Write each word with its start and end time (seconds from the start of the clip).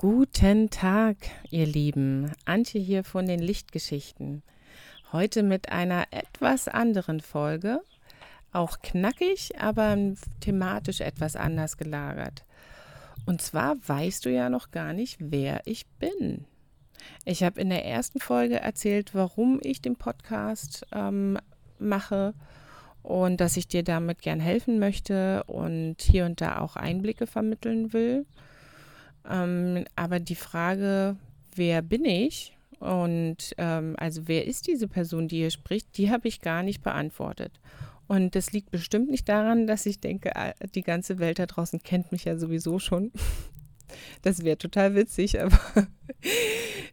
Guten 0.00 0.70
Tag, 0.70 1.18
ihr 1.50 1.66
Lieben. 1.66 2.32
Antje 2.46 2.80
hier 2.80 3.04
von 3.04 3.26
den 3.26 3.38
Lichtgeschichten. 3.38 4.42
Heute 5.12 5.42
mit 5.42 5.70
einer 5.72 6.06
etwas 6.10 6.68
anderen 6.68 7.20
Folge. 7.20 7.82
Auch 8.50 8.80
knackig, 8.80 9.60
aber 9.60 9.98
thematisch 10.40 11.02
etwas 11.02 11.36
anders 11.36 11.76
gelagert. 11.76 12.46
Und 13.26 13.42
zwar 13.42 13.76
weißt 13.86 14.24
du 14.24 14.30
ja 14.30 14.48
noch 14.48 14.70
gar 14.70 14.94
nicht, 14.94 15.18
wer 15.20 15.60
ich 15.66 15.86
bin. 15.98 16.46
Ich 17.26 17.42
habe 17.42 17.60
in 17.60 17.68
der 17.68 17.84
ersten 17.84 18.20
Folge 18.20 18.58
erzählt, 18.58 19.14
warum 19.14 19.60
ich 19.62 19.82
den 19.82 19.96
Podcast 19.96 20.86
ähm, 20.92 21.36
mache 21.78 22.32
und 23.02 23.38
dass 23.38 23.58
ich 23.58 23.68
dir 23.68 23.82
damit 23.82 24.22
gern 24.22 24.40
helfen 24.40 24.78
möchte 24.78 25.44
und 25.44 25.96
hier 26.00 26.24
und 26.24 26.40
da 26.40 26.60
auch 26.60 26.76
Einblicke 26.76 27.26
vermitteln 27.26 27.92
will. 27.92 28.24
Ähm, 29.28 29.84
aber 29.96 30.20
die 30.20 30.34
Frage, 30.34 31.16
wer 31.54 31.82
bin 31.82 32.04
ich? 32.04 32.56
Und 32.78 33.54
ähm, 33.58 33.94
also 33.98 34.26
wer 34.26 34.46
ist 34.46 34.66
diese 34.66 34.88
Person, 34.88 35.28
die 35.28 35.36
hier 35.36 35.50
spricht, 35.50 35.98
die 35.98 36.10
habe 36.10 36.28
ich 36.28 36.40
gar 36.40 36.62
nicht 36.62 36.82
beantwortet. 36.82 37.60
Und 38.08 38.34
das 38.34 38.52
liegt 38.52 38.70
bestimmt 38.70 39.10
nicht 39.10 39.28
daran, 39.28 39.66
dass 39.66 39.86
ich 39.86 40.00
denke, 40.00 40.34
ah, 40.34 40.52
die 40.74 40.82
ganze 40.82 41.18
Welt 41.18 41.38
da 41.38 41.46
draußen 41.46 41.82
kennt 41.82 42.10
mich 42.10 42.24
ja 42.24 42.36
sowieso 42.36 42.78
schon. 42.78 43.12
Das 44.22 44.44
wäre 44.44 44.56
total 44.56 44.94
witzig, 44.94 45.40
aber 45.40 45.58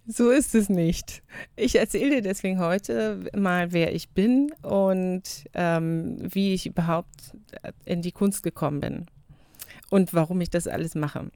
so 0.08 0.32
ist 0.32 0.56
es 0.56 0.68
nicht. 0.68 1.22
Ich 1.56 1.76
erzähle 1.76 2.10
dir 2.10 2.22
deswegen 2.24 2.60
heute 2.60 3.30
mal, 3.36 3.72
wer 3.72 3.94
ich 3.94 4.10
bin 4.10 4.52
und 4.64 5.22
ähm, 5.54 6.18
wie 6.20 6.56
ich 6.56 6.66
überhaupt 6.66 7.38
in 7.86 8.02
die 8.02 8.12
Kunst 8.12 8.42
gekommen 8.42 8.80
bin 8.80 9.06
und 9.92 10.16
warum 10.16 10.42
ich 10.42 10.50
das 10.50 10.68
alles 10.68 10.96
mache. 10.96 11.30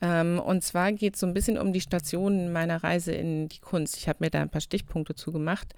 Ähm, 0.00 0.38
und 0.38 0.62
zwar 0.62 0.92
geht 0.92 1.14
es 1.14 1.20
so 1.20 1.26
ein 1.26 1.34
bisschen 1.34 1.58
um 1.58 1.72
die 1.72 1.80
Stationen 1.80 2.52
meiner 2.52 2.82
Reise 2.84 3.12
in 3.12 3.48
die 3.48 3.58
Kunst. 3.58 3.96
Ich 3.96 4.08
habe 4.08 4.24
mir 4.24 4.30
da 4.30 4.40
ein 4.40 4.50
paar 4.50 4.60
Stichpunkte 4.60 5.14
zugemacht. 5.14 5.74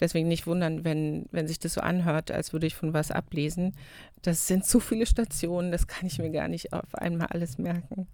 Deswegen 0.00 0.28
nicht 0.28 0.46
wundern, 0.46 0.84
wenn, 0.84 1.26
wenn 1.32 1.48
sich 1.48 1.58
das 1.58 1.74
so 1.74 1.80
anhört, 1.80 2.30
als 2.30 2.52
würde 2.52 2.66
ich 2.66 2.74
von 2.74 2.94
was 2.94 3.10
ablesen. 3.10 3.74
Das 4.22 4.46
sind 4.46 4.64
zu 4.64 4.80
viele 4.80 5.06
Stationen, 5.06 5.72
das 5.72 5.86
kann 5.86 6.06
ich 6.06 6.18
mir 6.18 6.30
gar 6.30 6.48
nicht 6.48 6.72
auf 6.72 6.94
einmal 6.94 7.28
alles 7.28 7.58
merken. 7.58 8.06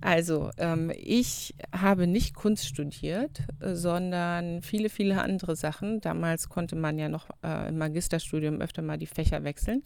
Also, 0.00 0.50
ähm, 0.58 0.92
ich 0.96 1.54
habe 1.72 2.06
nicht 2.06 2.34
Kunst 2.34 2.66
studiert, 2.66 3.42
sondern 3.60 4.62
viele, 4.62 4.90
viele 4.90 5.22
andere 5.22 5.56
Sachen. 5.56 6.00
Damals 6.00 6.48
konnte 6.48 6.76
man 6.76 6.98
ja 6.98 7.08
noch 7.08 7.28
äh, 7.42 7.68
im 7.68 7.78
Magisterstudium 7.78 8.60
öfter 8.60 8.82
mal 8.82 8.98
die 8.98 9.06
Fächer 9.06 9.44
wechseln. 9.44 9.82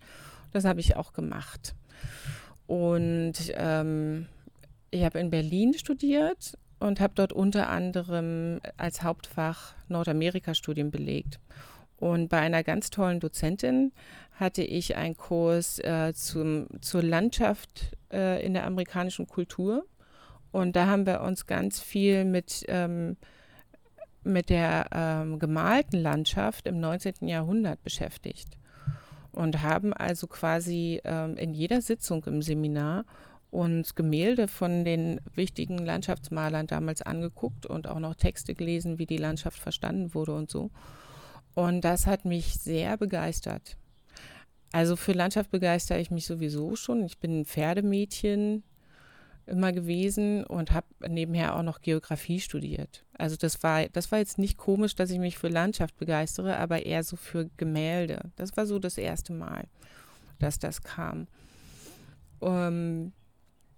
Das 0.52 0.64
habe 0.64 0.80
ich 0.80 0.96
auch 0.96 1.12
gemacht. 1.12 1.74
Und 2.67 3.34
ähm, 3.55 4.27
ich 4.93 5.05
habe 5.05 5.19
in 5.19 5.31
Berlin 5.31 5.75
studiert 5.75 6.57
und 6.79 7.01
habe 7.01 7.15
dort 7.17 7.33
unter 7.33 7.69
anderem 7.69 8.61
als 8.77 9.03
Hauptfach 9.03 9.75
Nordamerika-Studien 9.89 10.91
belegt. 10.91 11.41
Und 11.97 12.29
bei 12.29 12.39
einer 12.39 12.62
ganz 12.62 12.91
tollen 12.91 13.20
Dozentin 13.20 13.93
hatte 14.33 14.63
ich 14.63 14.97
einen 14.97 15.17
Kurs 15.17 15.79
äh, 15.79 16.13
zum, 16.15 16.67
zur 16.81 17.03
Landschaft 17.03 17.97
äh, 18.13 18.45
in 18.45 18.55
der 18.55 18.67
amerikanischen 18.67 19.27
Kultur. 19.27 19.87
Und 20.51 20.77
da 20.77 20.87
haben 20.87 21.07
wir 21.07 21.23
uns 21.23 21.47
ganz 21.47 21.81
viel 21.81 22.25
mit, 22.25 22.65
ähm, 22.69 23.17
mit 24.25 24.51
der 24.51 24.87
ähm, 24.93 25.39
gemalten 25.39 26.01
Landschaft 26.01 26.67
im 26.67 26.81
19. 26.81 27.29
Jahrhundert 27.29 27.83
beschäftigt. 27.83 28.59
Und 29.31 29.63
haben 29.63 29.95
also 29.95 30.27
quasi 30.27 31.01
ähm, 31.05 31.37
in 31.37 31.55
jeder 31.55 31.81
Sitzung 31.81 32.25
im 32.25 32.43
Seminar 32.43 33.07
und 33.53 33.97
Gemälde 33.97 34.48
von 34.48 34.83
den 34.83 35.20
wichtigen 35.34 35.77
Landschaftsmalern 35.77 36.67
damals 36.67 37.03
angeguckt 37.03 37.67
und 37.67 37.86
auch 37.86 37.98
noch 37.98 38.14
Texte 38.14 38.55
gelesen, 38.55 38.98
wie 38.98 39.05
die 39.05 39.19
Landschaft 39.19 39.58
verstanden 39.58 40.14
wurde 40.14 40.34
und 40.34 40.50
so. 40.50 40.70
Und 41.55 41.83
das 41.83 42.07
hat 42.07 42.24
mich 42.24 42.55
sehr 42.55 42.96
begeistert. 42.96 43.77
Also 44.73 44.96
für 44.96 45.13
Landschaft 45.13 45.51
begeistere 45.51 46.01
ich 46.01 46.11
mich 46.11 46.24
sowieso 46.24 46.77
schon. 46.77 47.05
Ich 47.05 47.18
bin 47.18 47.40
ein 47.40 47.45
Pferdemädchen 47.45 48.63
immer 49.45 49.73
gewesen 49.73 50.45
und 50.45 50.70
habe 50.70 50.86
nebenher 51.07 51.55
auch 51.55 51.63
noch 51.63 51.83
Geografie 51.83 52.40
studiert. 52.40 53.05
Also 53.19 53.36
das 53.36 53.63
war, 53.63 53.86
das 53.89 54.11
war 54.11 54.19
jetzt 54.19 54.39
nicht 54.39 54.57
komisch, 54.57 54.95
dass 54.95 55.11
ich 55.11 55.19
mich 55.19 55.36
für 55.36 55.48
Landschaft 55.48 55.98
begeistere, 55.98 56.57
aber 56.57 56.86
eher 56.86 57.05
so 57.05 57.17
für 57.17 57.51
Gemälde. 57.58 58.30
Das 58.36 58.57
war 58.57 58.64
so 58.64 58.79
das 58.79 58.96
erste 58.96 59.34
Mal, 59.34 59.67
dass 60.39 60.58
das 60.58 60.83
kam. 60.83 61.27
Ähm, 62.40 63.13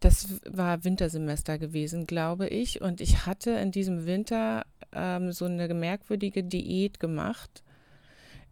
das 0.04 0.28
war 0.46 0.84
Wintersemester 0.84 1.58
gewesen, 1.58 2.06
glaube 2.06 2.46
ich. 2.46 2.82
Und 2.82 3.00
ich 3.00 3.24
hatte 3.24 3.52
in 3.52 3.72
diesem 3.72 4.04
Winter 4.04 4.66
ähm, 4.92 5.32
so 5.32 5.46
eine 5.46 5.72
merkwürdige 5.72 6.44
Diät 6.44 7.00
gemacht. 7.00 7.62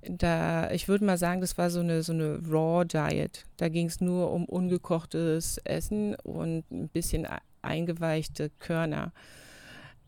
Da, 0.01 0.71
ich 0.71 0.89
würde 0.89 1.05
mal 1.05 1.19
sagen, 1.19 1.43
das 1.43 1.59
war 1.59 1.71
so 1.71 1.81
eine, 1.81 2.03
so 2.03 2.13
eine 2.13 2.41
Raw 2.49 2.85
Diet. 2.85 3.45
Da 3.59 3.69
ging 3.69 3.87
es 3.87 4.01
nur 4.01 4.33
um 4.33 4.47
ungekochtes 4.47 5.59
Essen 5.59 6.15
und 6.17 6.65
ein 6.71 6.89
bisschen 6.89 7.29
eingeweichte 7.61 8.51
Körner. 8.59 9.13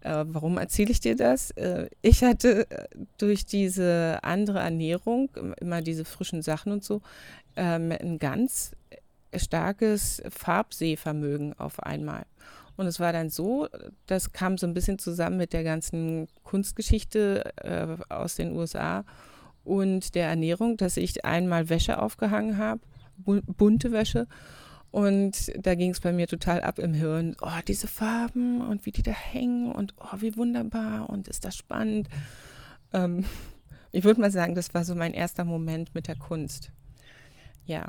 Äh, 0.00 0.24
warum 0.26 0.56
erzähle 0.56 0.92
ich 0.92 1.00
dir 1.00 1.14
das? 1.14 1.50
Äh, 1.52 1.88
ich 2.00 2.24
hatte 2.24 2.70
äh, 2.70 2.86
durch 3.18 3.44
diese 3.44 4.18
andere 4.22 4.60
Ernährung, 4.60 5.30
immer 5.60 5.82
diese 5.82 6.06
frischen 6.06 6.40
Sachen 6.40 6.72
und 6.72 6.82
so, 6.82 7.02
ähm, 7.56 7.92
ein 7.92 8.18
ganz 8.18 8.72
starkes 9.38 10.22
Farbsehvermögen 10.28 11.58
auf 11.58 11.80
einmal. 11.80 12.24
Und 12.76 12.86
es 12.86 12.98
war 12.98 13.12
dann 13.12 13.30
so, 13.30 13.68
das 14.06 14.32
kam 14.32 14.58
so 14.58 14.66
ein 14.66 14.74
bisschen 14.74 14.98
zusammen 14.98 15.36
mit 15.36 15.52
der 15.52 15.62
ganzen 15.62 16.26
Kunstgeschichte 16.42 17.52
äh, 17.56 18.12
aus 18.12 18.34
den 18.34 18.56
USA 18.56 19.04
und 19.62 20.14
der 20.14 20.28
Ernährung, 20.28 20.76
dass 20.76 20.96
ich 20.96 21.24
einmal 21.24 21.68
Wäsche 21.68 22.00
aufgehangen 22.00 22.58
habe, 22.58 22.80
bunte 23.16 23.92
Wäsche. 23.92 24.26
Und 24.90 25.52
da 25.58 25.74
ging 25.74 25.90
es 25.90 26.00
bei 26.00 26.12
mir 26.12 26.28
total 26.28 26.60
ab 26.60 26.78
im 26.78 26.94
Hirn. 26.94 27.34
Oh, 27.40 27.58
diese 27.66 27.88
Farben 27.88 28.60
und 28.60 28.86
wie 28.86 28.92
die 28.92 29.02
da 29.02 29.10
hängen 29.10 29.72
und 29.72 29.94
oh, 29.98 30.20
wie 30.20 30.36
wunderbar 30.36 31.10
und 31.10 31.26
ist 31.26 31.44
das 31.44 31.56
spannend. 31.56 32.08
Ähm, 32.92 33.24
ich 33.92 34.04
würde 34.04 34.20
mal 34.20 34.30
sagen, 34.30 34.54
das 34.54 34.72
war 34.74 34.84
so 34.84 34.94
mein 34.94 35.14
erster 35.14 35.44
Moment 35.44 35.94
mit 35.94 36.06
der 36.06 36.16
Kunst. 36.16 36.70
Ja. 37.66 37.88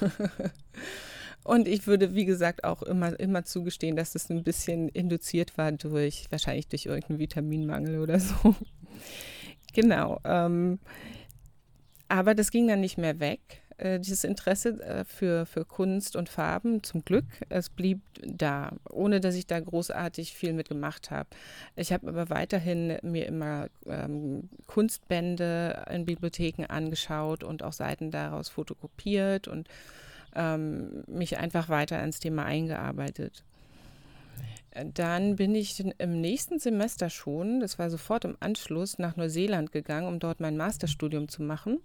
Und 1.44 1.68
ich 1.68 1.86
würde, 1.86 2.14
wie 2.14 2.24
gesagt, 2.24 2.64
auch 2.64 2.82
immer, 2.82 3.18
immer 3.20 3.44
zugestehen, 3.44 3.94
dass 3.94 4.12
das 4.12 4.30
ein 4.30 4.42
bisschen 4.42 4.88
induziert 4.88 5.56
war 5.56 5.70
durch, 5.70 6.26
wahrscheinlich 6.30 6.66
durch 6.66 6.86
irgendeinen 6.86 7.20
Vitaminmangel 7.20 8.00
oder 8.00 8.18
so. 8.18 8.56
genau. 9.72 10.20
Ähm, 10.24 10.80
aber 12.08 12.34
das 12.34 12.50
ging 12.50 12.66
dann 12.66 12.80
nicht 12.80 12.98
mehr 12.98 13.20
weg. 13.20 13.62
Äh, 13.78 14.00
dieses 14.00 14.24
Interesse 14.24 14.80
äh, 14.82 15.04
für, 15.04 15.44
für 15.44 15.64
Kunst 15.66 16.16
und 16.16 16.28
Farben, 16.30 16.82
zum 16.82 17.04
Glück, 17.04 17.26
es 17.50 17.68
blieb 17.68 18.00
da, 18.22 18.72
ohne 18.90 19.20
dass 19.20 19.34
ich 19.34 19.46
da 19.46 19.60
großartig 19.60 20.32
viel 20.32 20.54
mitgemacht 20.54 21.10
habe. 21.10 21.28
Ich 21.76 21.92
habe 21.92 22.08
aber 22.08 22.30
weiterhin 22.30 22.96
mir 23.02 23.26
immer 23.26 23.68
ähm, 23.86 24.48
Kunstbände 24.66 25.84
in 25.90 26.06
Bibliotheken 26.06 26.64
angeschaut 26.68 27.44
und 27.44 27.62
auch 27.62 27.74
Seiten 27.74 28.10
daraus 28.10 28.48
fotokopiert 28.48 29.46
und 29.46 29.68
ähm, 30.34 31.04
mich 31.06 31.36
einfach 31.38 31.68
weiter 31.68 32.02
ins 32.02 32.18
Thema 32.18 32.46
eingearbeitet. 32.46 33.44
Dann 34.94 35.36
bin 35.36 35.54
ich 35.54 35.82
im 35.98 36.20
nächsten 36.20 36.58
Semester 36.58 37.08
schon, 37.08 37.60
das 37.60 37.78
war 37.78 37.88
sofort 37.88 38.24
im 38.26 38.36
Anschluss, 38.40 38.98
nach 38.98 39.16
Neuseeland 39.16 39.72
gegangen, 39.72 40.06
um 40.06 40.18
dort 40.18 40.40
mein 40.40 40.56
Masterstudium 40.56 41.28
zu 41.28 41.42
machen. 41.42 41.80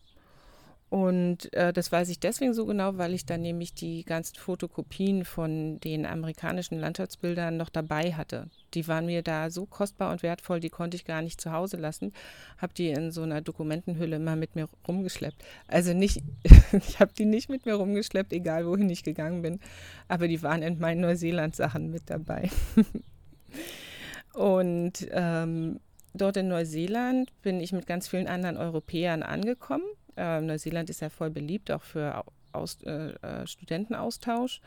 Und 0.91 1.53
äh, 1.53 1.71
das 1.71 1.89
weiß 1.89 2.09
ich 2.09 2.19
deswegen 2.19 2.53
so 2.53 2.65
genau, 2.65 2.97
weil 2.97 3.13
ich 3.13 3.25
dann 3.25 3.39
nämlich 3.39 3.73
die 3.73 4.03
ganzen 4.03 4.35
Fotokopien 4.35 5.23
von 5.23 5.79
den 5.79 6.05
amerikanischen 6.05 6.77
Landschaftsbildern 6.77 7.55
noch 7.55 7.69
dabei 7.69 8.11
hatte. 8.11 8.49
Die 8.73 8.85
waren 8.89 9.05
mir 9.05 9.21
da 9.21 9.49
so 9.51 9.65
kostbar 9.65 10.11
und 10.11 10.21
wertvoll, 10.21 10.59
die 10.59 10.69
konnte 10.69 10.97
ich 10.97 11.05
gar 11.05 11.21
nicht 11.21 11.39
zu 11.39 11.53
Hause 11.53 11.77
lassen. 11.77 12.11
Habe 12.57 12.73
die 12.73 12.89
in 12.89 13.11
so 13.11 13.21
einer 13.21 13.39
Dokumentenhülle 13.39 14.17
immer 14.17 14.35
mit 14.35 14.57
mir 14.57 14.67
rumgeschleppt. 14.85 15.41
Also 15.65 15.93
nicht, 15.93 16.23
ich 16.73 16.99
habe 16.99 17.13
die 17.17 17.23
nicht 17.23 17.47
mit 17.47 17.65
mir 17.65 17.75
rumgeschleppt, 17.75 18.33
egal 18.33 18.67
wohin 18.67 18.89
ich 18.89 19.03
gegangen 19.03 19.43
bin. 19.43 19.61
Aber 20.09 20.27
die 20.27 20.43
waren 20.43 20.61
in 20.61 20.77
meinen 20.77 20.99
Neuseeland-Sachen 20.99 21.89
mit 21.89 22.09
dabei. 22.09 22.49
und 24.33 25.07
ähm, 25.09 25.79
dort 26.13 26.35
in 26.35 26.49
Neuseeland 26.49 27.31
bin 27.43 27.61
ich 27.61 27.71
mit 27.71 27.87
ganz 27.87 28.09
vielen 28.09 28.27
anderen 28.27 28.57
Europäern 28.57 29.23
angekommen 29.23 29.85
äh, 30.17 30.41
Neuseeland 30.41 30.89
ist 30.89 31.01
ja 31.01 31.09
voll 31.09 31.29
beliebt, 31.29 31.71
auch 31.71 31.83
für 31.83 32.23
Aus, 32.53 32.77
äh, 32.83 33.11
äh, 33.21 33.47
Studentenaustausch. 33.47 34.61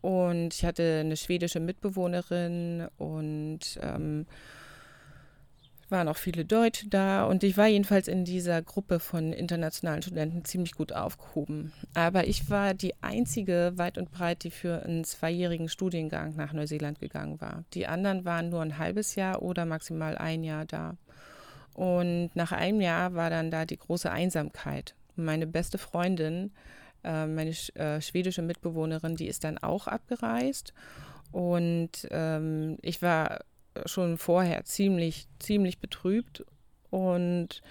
Und 0.00 0.54
ich 0.54 0.64
hatte 0.64 1.00
eine 1.00 1.16
schwedische 1.16 1.60
Mitbewohnerin 1.60 2.88
und 2.98 3.78
ähm, 3.80 4.26
waren 5.92 6.08
auch 6.08 6.16
viele 6.16 6.44
Deutsche 6.44 6.88
da 6.88 7.24
und 7.24 7.44
ich 7.44 7.56
war 7.56 7.68
jedenfalls 7.68 8.08
in 8.08 8.24
dieser 8.24 8.62
Gruppe 8.62 8.98
von 8.98 9.32
internationalen 9.32 10.02
Studenten 10.02 10.44
ziemlich 10.44 10.72
gut 10.72 10.92
aufgehoben. 10.92 11.72
Aber 11.94 12.26
ich 12.26 12.50
war 12.50 12.74
die 12.74 12.94
einzige 13.02 13.74
weit 13.76 13.98
und 13.98 14.10
breit, 14.10 14.42
die 14.42 14.50
für 14.50 14.82
einen 14.82 15.04
zweijährigen 15.04 15.68
Studiengang 15.68 16.34
nach 16.34 16.52
Neuseeland 16.52 16.98
gegangen 16.98 17.40
war. 17.40 17.64
Die 17.74 17.86
anderen 17.86 18.24
waren 18.24 18.48
nur 18.48 18.62
ein 18.62 18.78
halbes 18.78 19.14
Jahr 19.14 19.42
oder 19.42 19.66
maximal 19.66 20.18
ein 20.18 20.42
Jahr 20.42 20.64
da. 20.64 20.96
Und 21.74 22.30
nach 22.34 22.52
einem 22.52 22.80
Jahr 22.80 23.14
war 23.14 23.30
dann 23.30 23.50
da 23.50 23.64
die 23.64 23.78
große 23.78 24.10
Einsamkeit. 24.10 24.94
Meine 25.16 25.46
beste 25.46 25.78
Freundin, 25.78 26.52
äh, 27.04 27.26
meine 27.26 27.50
äh, 27.74 28.00
schwedische 28.00 28.42
Mitbewohnerin, 28.42 29.16
die 29.16 29.28
ist 29.28 29.44
dann 29.44 29.58
auch 29.58 29.86
abgereist. 29.86 30.74
Und 31.30 32.06
ähm, 32.10 32.78
ich 32.82 33.00
war 33.00 33.40
schon 33.86 34.18
vorher 34.18 34.64
ziemlich, 34.64 35.26
ziemlich 35.38 35.78
betrübt. 35.78 36.44
Und, 36.90 37.62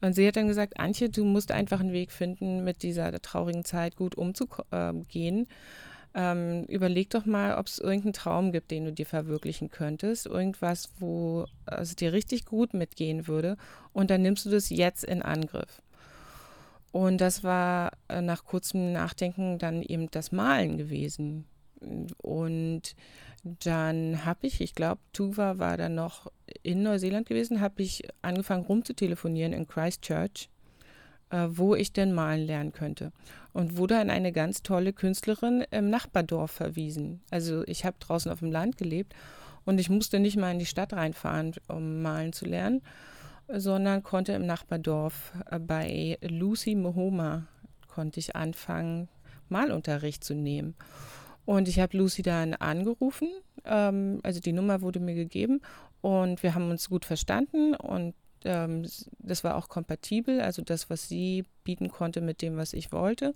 und 0.00 0.14
sie 0.14 0.26
hat 0.26 0.36
dann 0.36 0.48
gesagt, 0.48 0.80
Antje, 0.80 1.10
du 1.10 1.24
musst 1.24 1.52
einfach 1.52 1.80
einen 1.80 1.92
Weg 1.92 2.12
finden, 2.12 2.64
mit 2.64 2.82
dieser 2.82 3.12
traurigen 3.20 3.64
Zeit 3.64 3.96
gut 3.96 4.14
umzugehen. 4.14 5.46
Ähm, 6.12 6.64
überleg 6.64 7.10
doch 7.10 7.24
mal, 7.24 7.56
ob 7.56 7.66
es 7.66 7.78
irgendeinen 7.78 8.12
Traum 8.12 8.52
gibt, 8.52 8.70
den 8.70 8.84
du 8.84 8.92
dir 8.92 9.06
verwirklichen 9.06 9.70
könntest. 9.70 10.26
Irgendwas, 10.26 10.90
wo 10.98 11.46
es 11.66 11.94
dir 11.94 12.12
richtig 12.12 12.46
gut 12.46 12.74
mitgehen 12.74 13.28
würde. 13.28 13.56
Und 13.92 14.10
dann 14.10 14.22
nimmst 14.22 14.44
du 14.44 14.50
das 14.50 14.70
jetzt 14.70 15.04
in 15.04 15.22
Angriff. 15.22 15.82
Und 16.92 17.20
das 17.20 17.44
war 17.44 17.92
äh, 18.08 18.20
nach 18.20 18.44
kurzem 18.44 18.92
Nachdenken 18.92 19.58
dann 19.58 19.82
eben 19.82 20.10
das 20.10 20.32
Malen 20.32 20.76
gewesen. 20.76 21.46
Und 22.18 22.94
dann 23.42 24.24
habe 24.24 24.46
ich, 24.46 24.60
ich 24.60 24.74
glaube, 24.74 25.00
Tuva 25.12 25.58
war 25.58 25.76
dann 25.76 25.94
noch 25.94 26.30
in 26.62 26.82
Neuseeland 26.82 27.26
gewesen, 27.26 27.60
habe 27.60 27.82
ich 27.82 28.02
angefangen 28.22 28.64
rumzutelefonieren 28.64 29.52
in 29.52 29.66
Christchurch, 29.66 30.50
äh, 31.30 31.46
wo 31.50 31.74
ich 31.74 31.92
denn 31.92 32.12
malen 32.12 32.46
lernen 32.46 32.72
könnte. 32.72 33.12
Und 33.52 33.76
wurde 33.76 33.98
an 33.98 34.10
eine 34.10 34.32
ganz 34.32 34.62
tolle 34.62 34.92
Künstlerin 34.92 35.64
im 35.70 35.90
Nachbardorf 35.90 36.50
verwiesen. 36.50 37.20
Also 37.30 37.66
ich 37.66 37.84
habe 37.84 37.96
draußen 37.98 38.30
auf 38.30 38.40
dem 38.40 38.52
Land 38.52 38.76
gelebt 38.76 39.14
und 39.64 39.80
ich 39.80 39.90
musste 39.90 40.20
nicht 40.20 40.36
mal 40.36 40.52
in 40.52 40.58
die 40.58 40.66
Stadt 40.66 40.92
reinfahren, 40.92 41.52
um 41.68 42.02
malen 42.02 42.32
zu 42.32 42.44
lernen, 42.44 42.82
sondern 43.48 44.02
konnte 44.02 44.32
im 44.32 44.46
Nachbardorf 44.46 45.32
äh, 45.50 45.58
bei 45.58 46.18
Lucy 46.22 46.74
Mohoma 46.74 47.46
konnte 47.88 48.20
ich 48.20 48.36
anfangen, 48.36 49.08
Malunterricht 49.48 50.22
zu 50.22 50.34
nehmen. 50.34 50.74
Und 51.44 51.66
ich 51.68 51.80
habe 51.80 51.96
Lucy 51.96 52.22
dann 52.22 52.54
angerufen, 52.54 53.28
ähm, 53.64 54.20
also 54.22 54.40
die 54.40 54.52
Nummer 54.52 54.80
wurde 54.80 55.00
mir 55.00 55.14
gegeben 55.14 55.60
und 56.00 56.42
wir 56.42 56.54
haben 56.54 56.70
uns 56.70 56.88
gut 56.88 57.04
verstanden 57.04 57.74
und 57.74 58.14
das 58.42 59.44
war 59.44 59.56
auch 59.56 59.68
kompatibel, 59.68 60.40
also 60.40 60.62
das, 60.62 60.88
was 60.88 61.08
sie 61.08 61.44
bieten 61.64 61.90
konnte 61.90 62.20
mit 62.20 62.42
dem, 62.42 62.56
was 62.56 62.72
ich 62.72 62.92
wollte. 62.92 63.34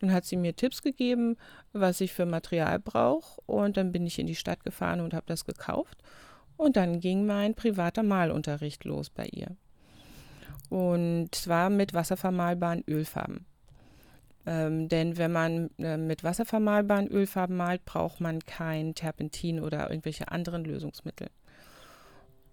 Dann 0.00 0.12
hat 0.12 0.24
sie 0.24 0.36
mir 0.36 0.54
Tipps 0.54 0.82
gegeben, 0.82 1.36
was 1.72 2.00
ich 2.00 2.12
für 2.12 2.26
Material 2.26 2.78
brauche 2.78 3.40
und 3.46 3.76
dann 3.76 3.92
bin 3.92 4.06
ich 4.06 4.18
in 4.18 4.26
die 4.26 4.34
Stadt 4.34 4.64
gefahren 4.64 5.00
und 5.00 5.14
habe 5.14 5.26
das 5.26 5.44
gekauft. 5.44 6.02
Und 6.56 6.76
dann 6.76 7.00
ging 7.00 7.26
mein 7.26 7.54
privater 7.54 8.02
Malunterricht 8.02 8.84
los 8.84 9.10
bei 9.10 9.26
ihr. 9.26 9.56
Und 10.70 11.34
zwar 11.34 11.70
mit 11.70 11.92
wasservermalbaren 11.94 12.82
Ölfarben. 12.88 13.44
Ähm, 14.46 14.88
denn 14.88 15.18
wenn 15.18 15.32
man 15.32 15.70
äh, 15.78 15.96
mit 15.96 16.24
wasservermalbaren 16.24 17.08
Ölfarben 17.08 17.56
malt, 17.56 17.84
braucht 17.84 18.20
man 18.20 18.40
kein 18.40 18.94
Terpentin 18.94 19.60
oder 19.60 19.90
irgendwelche 19.90 20.28
anderen 20.28 20.64
Lösungsmittel. 20.64 21.28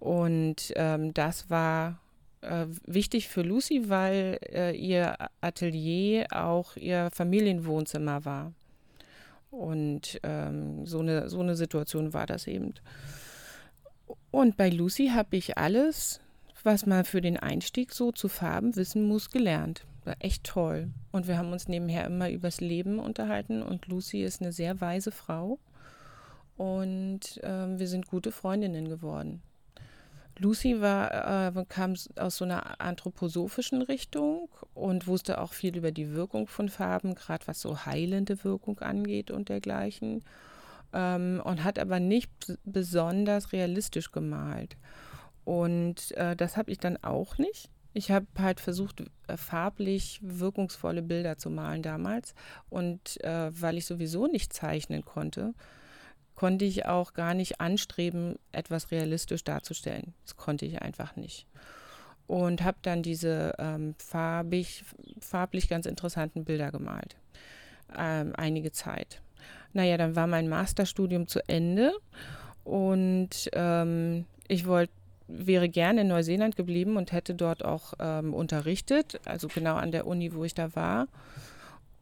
Und 0.04 0.74
ähm, 0.76 1.14
das 1.14 1.50
war 1.50 2.00
äh, 2.42 2.66
wichtig 2.86 3.30
für 3.30 3.42
Lucy, 3.42 3.90
weil 3.90 4.38
äh, 4.52 4.76
ihr 4.76 5.16
Atelier 5.40 6.28
auch 6.32 6.76
ihr 6.76 7.10
Familienwohnzimmer 7.14 8.26
war. 8.26 8.52
Und 9.50 10.20
ähm, 10.24 10.86
so, 10.86 11.00
eine, 11.00 11.30
so 11.30 11.40
eine 11.40 11.56
Situation 11.56 12.14
war 12.14 12.26
das 12.26 12.48
eben. 12.48 12.74
Und 14.30 14.58
bei 14.58 14.70
Lucy 14.70 15.12
habe 15.14 15.38
ich 15.38 15.58
alles, 15.58 16.20
was 16.64 16.86
man 16.86 17.06
für 17.06 17.22
den 17.22 17.38
Einstieg 17.38 17.94
so 17.94 18.12
zu 18.12 18.28
Farben 18.28 18.76
wissen 18.76 19.08
muss, 19.08 19.30
gelernt 19.30 19.86
war 20.06 20.16
echt 20.20 20.44
toll. 20.44 20.90
Und 21.12 21.28
wir 21.28 21.38
haben 21.38 21.52
uns 21.52 21.68
nebenher 21.68 22.06
immer 22.06 22.30
übers 22.30 22.60
Leben 22.60 23.00
unterhalten 23.00 23.62
und 23.62 23.88
Lucy 23.88 24.24
ist 24.24 24.42
eine 24.42 24.52
sehr 24.52 24.82
weise 24.82 25.12
Frau 25.12 25.60
und 26.58 27.42
äh, 27.44 27.80
wir 27.80 27.88
sind 27.88 28.08
gute 28.08 28.32
Freundinnen 28.32 28.90
geworden. 28.90 29.42
Lucy 30.40 30.82
war, 30.82 31.56
äh, 31.56 31.66
kam 31.70 31.94
aus 32.18 32.38
so 32.38 32.46
einer 32.46 32.82
anthroposophischen 32.82 33.82
Richtung 33.82 34.50
und 34.74 35.08
wusste 35.08 35.40
auch 35.40 35.54
viel 35.54 35.78
über 35.78 35.92
die 35.92 36.14
Wirkung 36.14 36.48
von 36.48 36.70
Farben, 36.70 37.16
gerade 37.16 37.46
was 37.48 37.62
so 37.62 37.86
heilende 37.86 38.44
Wirkung 38.44 38.80
angeht 38.80 39.32
und 39.32 39.50
dergleichen. 39.50 40.24
Ähm, 40.92 41.42
und 41.44 41.64
hat 41.64 41.80
aber 41.80 42.00
nicht 42.00 42.32
besonders 42.66 43.52
realistisch 43.52 44.12
gemalt. 44.12 44.76
Und 45.46 46.12
äh, 46.14 46.36
das 46.36 46.58
habe 46.58 46.72
ich 46.72 46.80
dann 46.80 46.98
auch 47.04 47.38
nicht. 47.38 47.70
Ich 47.94 48.10
habe 48.10 48.26
halt 48.40 48.60
versucht, 48.60 49.04
äh, 49.28 49.38
farblich 49.38 50.20
wirkungsvolle 50.24 51.04
Bilder 51.04 51.38
zu 51.38 51.50
malen 51.50 51.84
damals. 51.84 52.34
Und 52.70 53.24
äh, 53.24 53.52
weil 53.60 53.78
ich 53.78 53.86
sowieso 53.86 54.28
nicht 54.28 54.54
zeichnen 54.54 55.06
konnte, 55.06 55.54
konnte 56.36 56.66
ich 56.66 56.86
auch 56.86 57.14
gar 57.14 57.34
nicht 57.34 57.62
anstreben, 57.62 58.38
etwas 58.52 58.92
realistisch 58.92 59.44
darzustellen. 59.44 60.14
Das 60.24 60.36
konnte 60.36 60.66
ich 60.66 60.82
einfach 60.82 61.16
nicht. 61.16 61.46
Und 62.28 62.64
habe 62.64 62.78
dann 62.82 63.04
diese 63.04 63.54
ähm, 63.60 63.96
farbig, 63.98 64.84
farblich 65.20 65.68
ganz 65.68 65.86
interessanten 65.86 66.46
Bilder 66.46 66.72
gemalt. 66.72 67.16
Ähm, 67.98 68.34
einige 68.36 68.72
Zeit. 68.72 69.22
Naja, 69.74 69.98
dann 69.98 70.16
war 70.16 70.28
mein 70.28 70.48
Masterstudium 70.48 71.28
zu 71.28 71.48
Ende 71.48 71.94
und 72.64 73.50
ähm, 73.54 74.26
ich 74.48 74.66
wollte 74.66 74.94
wäre 75.28 75.70
gerne 75.70 76.02
in 76.02 76.08
Neuseeland 76.08 76.56
geblieben 76.56 76.98
und 76.98 77.12
hätte 77.12 77.34
dort 77.34 77.64
auch 77.64 77.94
ähm, 78.00 78.34
unterrichtet, 78.34 79.20
also 79.26 79.48
genau 79.48 79.76
an 79.76 79.92
der 79.92 80.06
Uni, 80.06 80.34
wo 80.34 80.44
ich 80.44 80.54
da 80.54 80.76
war. 80.76 81.08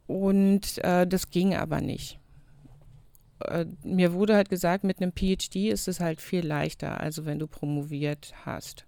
Und 0.06 0.78
äh, 0.84 1.06
das 1.06 1.30
ging 1.30 1.54
aber 1.54 1.80
nicht. 1.80 2.18
Äh, 3.48 3.66
mir 3.82 4.12
wurde 4.12 4.34
halt 4.34 4.48
gesagt, 4.48 4.84
mit 4.84 5.00
einem 5.00 5.12
PhD 5.12 5.68
ist 5.70 5.88
es 5.88 6.00
halt 6.00 6.20
viel 6.20 6.46
leichter, 6.46 7.00
also 7.00 7.24
wenn 7.24 7.38
du 7.38 7.46
promoviert 7.46 8.32
hast. 8.44 8.86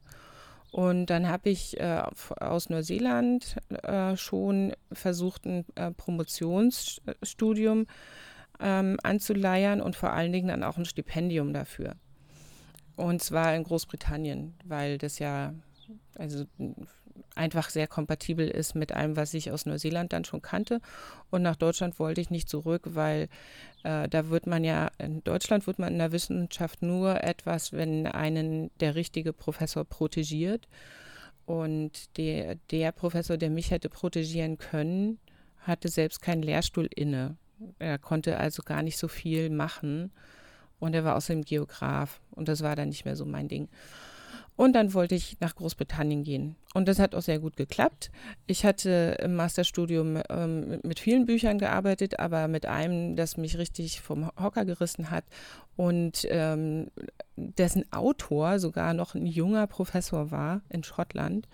Und 0.70 1.06
dann 1.06 1.28
habe 1.28 1.50
ich 1.50 1.78
äh, 1.78 2.02
aus 2.40 2.68
Neuseeland 2.68 3.56
äh, 3.84 4.16
schon 4.16 4.72
versucht, 4.92 5.46
ein 5.46 5.64
äh, 5.76 5.92
Promotionsstudium 5.92 7.86
ähm, 8.60 8.98
anzuleiern 9.02 9.80
und 9.80 9.94
vor 9.94 10.12
allen 10.12 10.32
Dingen 10.32 10.48
dann 10.48 10.64
auch 10.64 10.76
ein 10.76 10.84
Stipendium 10.84 11.52
dafür. 11.52 11.94
Und 12.96 13.22
zwar 13.22 13.54
in 13.54 13.62
Großbritannien, 13.62 14.54
weil 14.64 14.98
das 14.98 15.20
ja 15.20 15.54
also 16.16 16.44
einfach 17.34 17.70
sehr 17.70 17.86
kompatibel 17.86 18.48
ist 18.48 18.74
mit 18.74 18.92
allem, 18.92 19.16
was 19.16 19.34
ich 19.34 19.50
aus 19.50 19.66
Neuseeland 19.66 20.12
dann 20.12 20.24
schon 20.24 20.42
kannte. 20.42 20.80
Und 21.30 21.42
nach 21.42 21.56
Deutschland 21.56 21.98
wollte 21.98 22.20
ich 22.20 22.30
nicht 22.30 22.48
zurück, 22.48 22.82
weil 22.86 23.28
äh, 23.82 24.08
da 24.08 24.30
wird 24.30 24.46
man 24.46 24.64
ja, 24.64 24.90
in 24.98 25.22
Deutschland 25.24 25.66
wird 25.66 25.78
man 25.78 25.92
in 25.92 25.98
der 25.98 26.12
Wissenschaft 26.12 26.82
nur 26.82 27.22
etwas, 27.22 27.72
wenn 27.72 28.06
einen 28.06 28.70
der 28.80 28.94
richtige 28.94 29.32
Professor 29.32 29.84
protegiert. 29.84 30.68
Und 31.46 32.16
der, 32.16 32.56
der 32.70 32.92
Professor, 32.92 33.36
der 33.36 33.50
mich 33.50 33.70
hätte 33.70 33.90
protegieren 33.90 34.56
können, 34.56 35.18
hatte 35.58 35.88
selbst 35.88 36.22
keinen 36.22 36.42
Lehrstuhl 36.42 36.88
inne. 36.94 37.36
Er 37.78 37.98
konnte 37.98 38.38
also 38.38 38.62
gar 38.62 38.82
nicht 38.82 38.98
so 38.98 39.08
viel 39.08 39.50
machen. 39.50 40.12
Und 40.78 40.94
er 40.94 41.04
war 41.04 41.16
außerdem 41.16 41.44
Geograf. 41.44 42.20
Und 42.30 42.48
das 42.48 42.62
war 42.62 42.76
dann 42.76 42.88
nicht 42.88 43.04
mehr 43.04 43.16
so 43.16 43.24
mein 43.24 43.48
Ding. 43.48 43.68
Und 44.56 44.74
dann 44.74 44.94
wollte 44.94 45.16
ich 45.16 45.38
nach 45.40 45.56
Großbritannien 45.56 46.22
gehen. 46.22 46.54
Und 46.74 46.86
das 46.86 47.00
hat 47.00 47.14
auch 47.14 47.22
sehr 47.22 47.40
gut 47.40 47.56
geklappt. 47.56 48.12
Ich 48.46 48.64
hatte 48.64 49.18
im 49.20 49.34
Masterstudium 49.34 50.20
ähm, 50.28 50.80
mit 50.84 51.00
vielen 51.00 51.26
Büchern 51.26 51.58
gearbeitet, 51.58 52.20
aber 52.20 52.46
mit 52.46 52.66
einem, 52.66 53.16
das 53.16 53.36
mich 53.36 53.58
richtig 53.58 54.00
vom 54.00 54.30
Hocker 54.40 54.64
gerissen 54.64 55.10
hat 55.10 55.24
und 55.76 56.26
ähm, 56.30 56.88
dessen 57.36 57.84
Autor 57.92 58.60
sogar 58.60 58.94
noch 58.94 59.16
ein 59.16 59.26
junger 59.26 59.66
Professor 59.66 60.30
war 60.30 60.62
in 60.68 60.84
Schottland. 60.84 61.48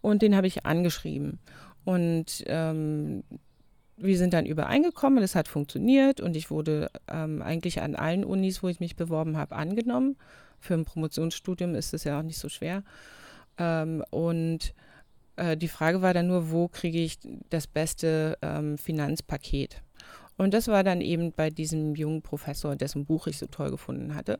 Und 0.00 0.22
den 0.22 0.36
habe 0.36 0.46
ich 0.46 0.64
angeschrieben. 0.64 1.40
Und 1.84 2.44
ähm, 2.46 3.24
wir 3.96 4.16
sind 4.16 4.32
dann 4.32 4.46
übereingekommen, 4.46 5.20
das 5.20 5.34
hat 5.34 5.48
funktioniert 5.48 6.20
und 6.20 6.36
ich 6.36 6.50
wurde 6.50 6.90
ähm, 7.08 7.42
eigentlich 7.42 7.80
an 7.80 7.96
allen 7.96 8.24
Unis, 8.24 8.62
wo 8.62 8.68
ich 8.68 8.78
mich 8.78 8.94
beworben 8.94 9.36
habe, 9.36 9.56
angenommen. 9.56 10.16
Für 10.60 10.74
ein 10.74 10.84
Promotionsstudium 10.84 11.74
ist 11.74 11.94
es 11.94 12.04
ja 12.04 12.18
auch 12.18 12.22
nicht 12.22 12.38
so 12.38 12.48
schwer. 12.48 12.82
Ähm, 13.58 14.04
und 14.10 14.74
äh, 15.36 15.56
die 15.56 15.68
Frage 15.68 16.02
war 16.02 16.14
dann 16.14 16.26
nur, 16.26 16.50
wo 16.50 16.68
kriege 16.68 16.98
ich 16.98 17.18
das 17.50 17.66
beste 17.66 18.38
ähm, 18.42 18.78
Finanzpaket? 18.78 19.82
Und 20.36 20.54
das 20.54 20.68
war 20.68 20.84
dann 20.84 21.00
eben 21.00 21.32
bei 21.32 21.50
diesem 21.50 21.94
jungen 21.94 22.22
Professor, 22.22 22.76
dessen 22.76 23.04
Buch 23.04 23.26
ich 23.26 23.38
so 23.38 23.46
toll 23.46 23.70
gefunden 23.70 24.14
hatte, 24.14 24.38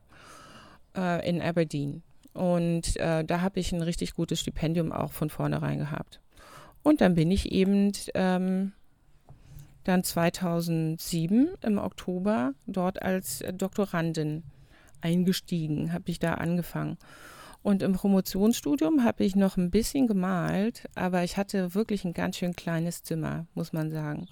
äh, 0.97 1.29
in 1.29 1.43
Aberdeen. 1.43 2.03
Und 2.35 2.97
äh, 2.97 3.25
da 3.25 3.41
habe 3.41 3.59
ich 3.59 3.73
ein 3.73 3.83
richtig 3.83 4.15
gutes 4.15 4.41
Stipendium 4.41 4.93
auch 4.93 5.13
von 5.13 5.29
vornherein 5.29 5.79
gehabt. 5.79 6.21
Und 6.85 7.01
dann 7.01 7.15
bin 7.15 7.31
ich 7.33 7.51
eben 7.51 7.91
ähm, 8.15 8.73
dann 9.83 10.05
2007 10.05 11.49
im 11.63 11.79
Oktober 11.79 12.53
dort 12.67 13.03
als 13.03 13.43
Doktorandin 13.53 14.45
eingestiegen, 15.01 15.93
habe 15.93 16.11
ich 16.11 16.19
da 16.19 16.35
angefangen. 16.35 16.99
Und 17.63 17.83
im 17.83 17.93
Promotionsstudium 17.93 19.05
habe 19.05 19.25
ich 19.25 19.35
noch 19.37 19.57
ein 19.57 19.71
bisschen 19.71 20.07
gemalt, 20.07 20.89
aber 20.95 21.25
ich 21.25 21.37
hatte 21.37 21.75
wirklich 21.75 22.05
ein 22.05 22.13
ganz 22.13 22.37
schön 22.37 22.55
kleines 22.55 23.03
Zimmer, 23.03 23.47
muss 23.55 23.73
man 23.73 23.91
sagen. 23.91 24.29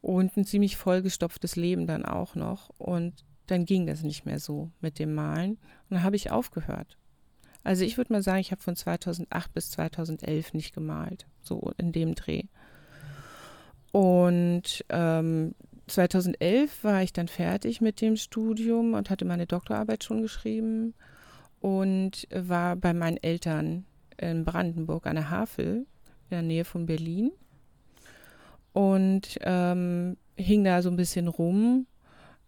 Und 0.00 0.36
ein 0.36 0.44
ziemlich 0.44 0.76
vollgestopftes 0.76 1.56
Leben 1.56 1.86
dann 1.86 2.04
auch 2.04 2.34
noch. 2.34 2.70
Und 2.78 3.24
dann 3.46 3.64
ging 3.66 3.86
das 3.86 4.02
nicht 4.02 4.26
mehr 4.26 4.40
so 4.40 4.70
mit 4.80 4.98
dem 4.98 5.14
Malen. 5.14 5.52
Und 5.52 5.90
dann 5.96 6.02
habe 6.02 6.16
ich 6.16 6.30
aufgehört. 6.30 6.96
Also 7.62 7.84
ich 7.84 7.96
würde 7.96 8.12
mal 8.12 8.22
sagen, 8.22 8.40
ich 8.40 8.52
habe 8.52 8.62
von 8.62 8.76
2008 8.76 9.52
bis 9.52 9.70
2011 9.70 10.54
nicht 10.54 10.74
gemalt, 10.74 11.26
so 11.42 11.72
in 11.76 11.92
dem 11.92 12.14
Dreh. 12.14 12.44
Und 13.92 14.84
ähm, 14.88 15.54
2011 15.90 16.84
war 16.84 17.02
ich 17.02 17.12
dann 17.12 17.28
fertig 17.28 17.80
mit 17.80 18.00
dem 18.00 18.16
Studium 18.16 18.94
und 18.94 19.10
hatte 19.10 19.24
meine 19.24 19.46
Doktorarbeit 19.46 20.04
schon 20.04 20.22
geschrieben 20.22 20.94
und 21.60 22.26
war 22.32 22.76
bei 22.76 22.94
meinen 22.94 23.16
Eltern 23.18 23.84
in 24.16 24.44
Brandenburg 24.44 25.06
an 25.06 25.16
der 25.16 25.30
Havel 25.30 25.86
in 26.28 26.30
der 26.30 26.42
Nähe 26.42 26.64
von 26.64 26.86
Berlin 26.86 27.32
und 28.72 29.38
ähm, 29.42 30.16
hing 30.36 30.64
da 30.64 30.82
so 30.82 30.90
ein 30.90 30.96
bisschen 30.96 31.28
rum. 31.28 31.86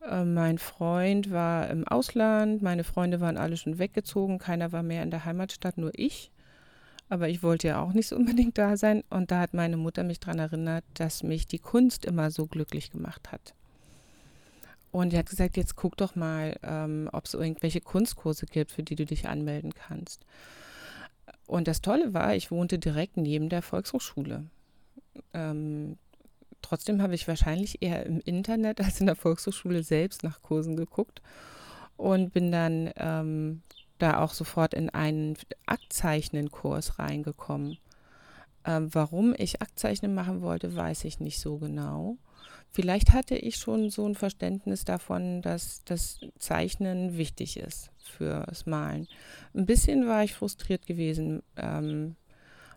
Äh, 0.08 0.25
mein 0.25 0.58
Freund 0.58 1.30
war 1.30 1.68
im 1.68 1.87
Ausland, 1.87 2.62
meine 2.62 2.84
Freunde 2.84 3.20
waren 3.20 3.37
alle 3.37 3.56
schon 3.56 3.78
weggezogen, 3.78 4.38
keiner 4.38 4.72
war 4.72 4.82
mehr 4.82 5.02
in 5.02 5.11
der 5.11 5.25
Heimatstadt, 5.25 5.78
nur 5.78 5.90
ich. 5.94 6.30
Aber 7.12 7.28
ich 7.28 7.42
wollte 7.42 7.69
ja 7.69 7.83
auch 7.83 7.92
nicht 7.92 8.09
so 8.09 8.16
unbedingt 8.16 8.57
da 8.57 8.78
sein. 8.78 9.04
Und 9.11 9.31
da 9.31 9.40
hat 9.40 9.52
meine 9.52 9.76
Mutter 9.76 10.02
mich 10.02 10.19
daran 10.19 10.38
erinnert, 10.38 10.83
dass 10.95 11.23
mich 11.23 11.47
die 11.47 11.59
Kunst 11.59 12.07
immer 12.07 12.31
so 12.31 12.47
glücklich 12.47 12.90
gemacht 12.90 13.31
hat. 13.31 13.52
Und 14.92 15.12
die 15.12 15.19
hat 15.19 15.28
gesagt, 15.28 15.59
jetzt 15.59 15.76
guck 15.76 15.99
doch 15.99 16.16
mal, 16.16 16.57
ähm, 16.62 17.11
ob 17.12 17.26
es 17.26 17.35
irgendwelche 17.35 17.83
Kunstkurse 17.83 18.47
gibt, 18.47 18.73
für 18.73 18.83
die 18.83 18.95
du 18.95 19.04
dich 19.04 19.28
anmelden 19.28 19.75
kannst. 19.75 20.25
Und 21.47 21.69
das 21.69 21.83
Tolle 21.83 22.14
war, 22.14 22.35
ich 22.35 22.50
wohnte 22.50 22.78
direkt 22.78 23.19
neben 23.19 23.50
der 23.50 23.61
Volkshochschule. 23.61 24.47
Ähm, 25.35 25.99
trotzdem 26.62 27.02
habe 27.02 27.14
ich 27.14 27.28
wahrscheinlich 27.28 27.83
eher 27.83 28.07
im 28.07 28.21
Internet 28.21 28.81
als 28.81 29.00
in 29.00 29.07
der 29.07 29.16
Volkshochschule 29.16 29.83
selbst 29.83 30.23
nach 30.23 30.40
Kursen 30.40 30.76
geguckt 30.78 31.21
und 31.99 32.33
bin 32.33 32.50
dann 32.50 32.90
ähm, 32.97 33.61
da 33.99 34.20
auch 34.20 34.32
sofort 34.32 34.75
in 34.75 34.90
einen 34.90 35.37
Aktzeichnen-Kurs 35.66 36.99
reingekommen. 36.99 37.78
Ähm, 38.64 38.94
warum 38.94 39.34
ich 39.37 39.61
Aktzeichnen 39.62 40.14
machen 40.14 40.40
wollte, 40.42 40.75
weiß 40.75 41.04
ich 41.04 41.20
nicht 41.20 41.40
so 41.40 41.58
genau. 41.58 42.16
Vielleicht 42.70 43.12
hatte 43.12 43.37
ich 43.37 43.56
schon 43.56 43.90
so 43.90 44.06
ein 44.06 44.14
Verständnis 44.14 44.84
davon, 44.84 45.42
dass 45.42 45.84
das 45.84 46.20
Zeichnen 46.38 47.18
wichtig 47.18 47.58
ist 47.58 47.90
fürs 47.99 48.66
Malen. 48.66 49.08
Ein 49.54 49.66
bisschen 49.66 50.06
war 50.06 50.25
ich 50.25 50.32
frustriert 50.32 50.87
gewesen, 50.87 51.42
ähm, 51.56 52.16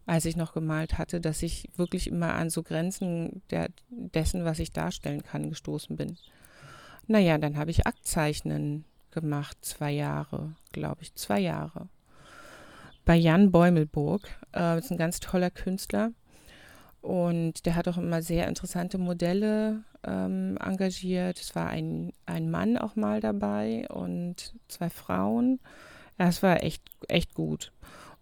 als 0.05 0.25
ich 0.25 0.35
noch 0.35 0.53
gemalt 0.53 0.97
hatte, 0.97 1.21
dass 1.21 1.41
ich 1.41 1.69
wirklich 1.77 2.07
immer 2.07 2.33
an 2.33 2.49
so 2.49 2.61
Grenzen 2.61 3.41
der, 3.49 3.69
dessen, 3.89 4.43
was 4.43 4.59
ich 4.59 4.71
darstellen 4.71 5.23
kann, 5.23 5.49
gestoßen 5.49 5.95
bin. 5.95 6.17
Naja, 7.07 7.37
dann 7.37 7.57
habe 7.57 7.71
ich 7.71 7.87
Aktzeichnen 7.87 8.85
gemacht, 9.11 9.57
zwei 9.61 9.91
Jahre, 9.91 10.55
glaube 10.75 11.01
ich, 11.01 11.15
zwei 11.15 11.39
Jahre. 11.39 11.87
Bei 13.05 13.15
Jan 13.15 13.51
Bäumelburg, 13.51 14.27
äh, 14.55 14.77
ist 14.77 14.91
ein 14.91 14.97
ganz 14.97 15.19
toller 15.19 15.49
Künstler 15.49 16.11
und 17.01 17.65
der 17.65 17.75
hat 17.75 17.87
auch 17.87 17.97
immer 17.97 18.21
sehr 18.21 18.47
interessante 18.47 18.97
Modelle 18.97 19.83
ähm, 20.03 20.57
engagiert. 20.59 21.39
Es 21.39 21.55
war 21.55 21.67
ein, 21.67 22.11
ein 22.25 22.51
Mann 22.51 22.77
auch 22.77 22.95
mal 22.95 23.21
dabei 23.21 23.87
und 23.89 24.53
zwei 24.67 24.89
Frauen. 24.89 25.59
Ja, 26.17 26.27
es 26.27 26.43
war 26.43 26.63
echt, 26.63 26.83
echt 27.07 27.33
gut. 27.33 27.71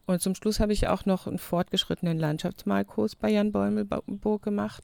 Und 0.05 0.21
zum 0.21 0.35
Schluss 0.35 0.59
habe 0.59 0.73
ich 0.73 0.89
auch 0.89 1.05
noch 1.05 1.27
einen 1.27 1.39
fortgeschrittenen 1.39 2.19
Landschaftsmalkurs 2.19 3.15
bei 3.15 3.29
Jan 3.29 3.53
Bäumelburg 3.53 4.41
gemacht 4.41 4.83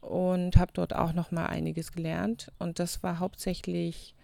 und 0.00 0.56
habe 0.56 0.72
dort 0.72 0.94
auch 0.94 1.12
noch 1.12 1.30
mal 1.30 1.46
einiges 1.46 1.92
gelernt. 1.92 2.50
Und 2.58 2.78
das 2.78 3.02
war 3.02 3.18
hauptsächlich 3.18 4.14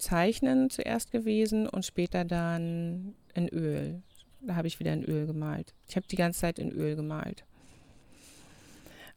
Zeichnen 0.00 0.70
zuerst 0.70 1.12
gewesen 1.12 1.68
und 1.68 1.84
später 1.84 2.24
dann 2.24 3.14
in 3.34 3.48
Öl. 3.48 4.02
Da 4.40 4.56
habe 4.56 4.68
ich 4.68 4.80
wieder 4.80 4.92
in 4.92 5.04
Öl 5.04 5.26
gemalt. 5.26 5.74
Ich 5.86 5.96
habe 5.96 6.06
die 6.06 6.16
ganze 6.16 6.40
Zeit 6.40 6.58
in 6.58 6.72
Öl 6.72 6.96
gemalt. 6.96 7.44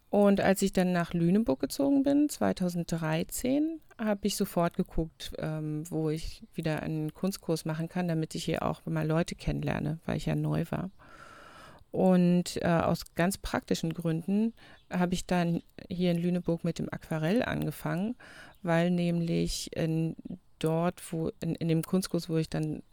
Und 0.10 0.42
als 0.42 0.62
ich 0.62 0.72
dann 0.74 0.92
nach 0.92 1.14
Lüneburg 1.14 1.60
gezogen 1.60 2.04
bin, 2.04 2.30
2013, 2.30 3.80
habe 3.98 4.28
ich 4.28 4.36
sofort 4.36 4.76
geguckt, 4.78 5.32
ähm, 5.40 5.90
wo 5.90 6.12
ich 6.12 6.44
wieder 6.54 6.84
einen 6.84 7.16
Kunstkurs 7.16 7.66
machen 7.66 7.90
kann, 7.90 8.08
damit 8.08 8.36
ich 8.36 8.44
hier 8.44 8.62
auch 8.62 8.86
mal 8.86 9.08
Leute 9.08 9.34
kennenlerne, 9.34 10.00
weil 10.06 10.18
ich 10.18 10.28
ja 10.28 10.36
neu 10.36 10.66
war. 10.70 10.92
Und 11.90 12.62
äh, 12.62 12.68
aus 12.68 13.16
ganz 13.16 13.38
praktischen 13.38 13.94
Gründen 13.94 14.54
habe 14.92 15.14
ich 15.14 15.26
dann 15.26 15.62
hier 15.90 16.12
in 16.12 16.18
Lüneburg 16.18 16.64
mit 16.64 16.80
dem 16.80 16.90
Aquarell 16.92 17.44
angefangen, 17.44 18.16
weil 18.62 18.90
nämlich 18.90 19.76
in, 19.76 20.16
dort, 20.60 21.02
wo 21.12 21.32
in, 21.40 21.56
in 21.56 21.68
dem 21.68 21.84
Kunstkurs, 21.84 22.30
wo 22.30 22.38
ich 22.38 22.50
dann 22.50 22.84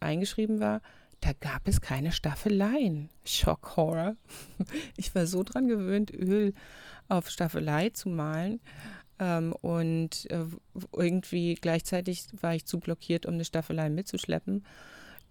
eingeschrieben 0.00 0.60
war, 0.60 0.80
da 1.20 1.32
gab 1.32 1.66
es 1.66 1.80
keine 1.80 2.12
Staffeleien. 2.12 3.08
Schock 3.24 3.76
Horror. 3.76 4.16
Ich 4.96 5.14
war 5.14 5.26
so 5.26 5.42
dran 5.42 5.68
gewöhnt, 5.68 6.12
Öl 6.12 6.52
auf 7.08 7.30
Staffelei 7.30 7.90
zu 7.90 8.08
malen. 8.08 8.60
Ähm, 9.18 9.54
und 9.60 10.30
äh, 10.30 10.44
irgendwie 10.92 11.54
gleichzeitig 11.54 12.26
war 12.40 12.54
ich 12.54 12.66
zu 12.66 12.78
blockiert, 12.80 13.26
um 13.26 13.34
eine 13.34 13.44
Staffelei 13.44 13.88
mitzuschleppen, 13.88 14.64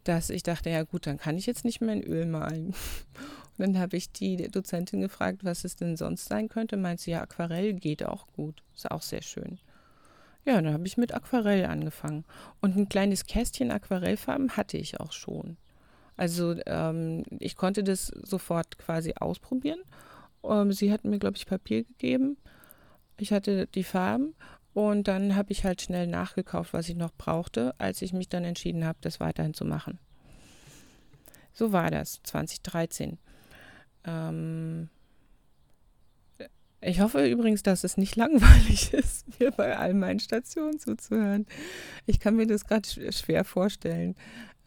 dass 0.04 0.30
ich 0.30 0.44
dachte, 0.44 0.70
ja 0.70 0.84
gut, 0.84 1.06
dann 1.06 1.18
kann 1.18 1.38
ich 1.38 1.46
jetzt 1.46 1.66
nicht 1.66 1.82
mehr 1.82 1.94
in 1.94 2.04
Öl 2.04 2.26
malen. 2.26 2.74
Und 3.58 3.68
dann 3.68 3.78
habe 3.78 3.98
ich 3.98 4.12
die 4.12 4.38
Dozentin 4.50 5.02
gefragt, 5.02 5.44
was 5.44 5.64
es 5.64 5.76
denn 5.76 5.96
sonst 5.96 6.26
sein 6.26 6.50
könnte. 6.50 6.76
Meint 6.76 7.02
sie, 7.02 7.12
ja, 7.12 7.22
Aquarell 7.22 7.74
geht 7.74 8.04
auch 8.04 8.26
gut. 8.34 8.64
Ist 8.74 8.90
auch 8.90 9.04
sehr 9.04 9.22
schön. 9.22 9.60
Ja, 10.46 10.62
dann 10.62 10.74
habe 10.74 10.88
ich 10.88 10.98
mit 10.98 11.14
Aquarell 11.14 11.66
angefangen. 11.66 12.26
Und 12.62 12.76
ein 12.76 12.90
kleines 12.90 13.26
Kästchen 13.26 13.72
Aquarellfarben 13.72 14.58
hatte 14.58 14.78
ich 14.78 15.00
auch 15.00 15.12
schon. 15.12 15.58
Also 16.18 16.56
ähm, 16.66 17.24
ich 17.40 17.56
konnte 17.56 17.84
das 17.84 18.08
sofort 18.08 18.78
quasi 18.78 19.14
ausprobieren. 19.20 19.80
Ähm, 20.44 20.72
sie 20.72 20.92
hat 20.92 21.06
mir, 21.06 21.20
glaube 21.20 21.38
ich, 21.38 21.46
Papier 21.46 21.86
gegeben. 21.86 22.38
Ich 23.18 23.32
hatte 23.32 23.68
die 23.68 23.84
Farben 23.84 24.36
und 24.74 25.08
dann 25.08 25.36
habe 25.36 25.52
ich 25.52 25.64
halt 25.64 25.82
schnell 25.82 26.08
nachgekauft, 26.08 26.74
was 26.74 26.90
ich 26.90 26.96
noch 26.96 27.14
brauchte, 27.18 27.74
als 27.78 28.02
ich 28.02 28.12
mich 28.12 28.28
dann 28.28 28.44
entschieden 28.44 28.86
habe, 28.86 28.98
das 29.02 29.20
weiterhin 29.20 29.54
zu 29.54 29.66
machen. 29.66 30.00
So 31.54 31.72
war 31.72 31.92
das, 31.92 32.22
2013. 32.24 33.20
Ähm, 34.06 34.90
ich 36.86 37.02
hoffe 37.02 37.26
übrigens, 37.26 37.64
dass 37.64 37.84
es 37.84 37.98
nicht 37.98 38.16
langweilig 38.16 38.94
ist, 38.94 39.40
mir 39.40 39.52
bei 39.52 39.78
all 39.78 39.94
meinen 39.94 40.20
Stationen 40.20 40.80
zuzuhören. 40.80 41.46
Ich 42.06 42.20
kann 42.20 42.36
mir 42.36 42.48
das 42.48 42.66
gerade 42.66 42.88
schwer 43.12 43.44
vorstellen 43.44 44.16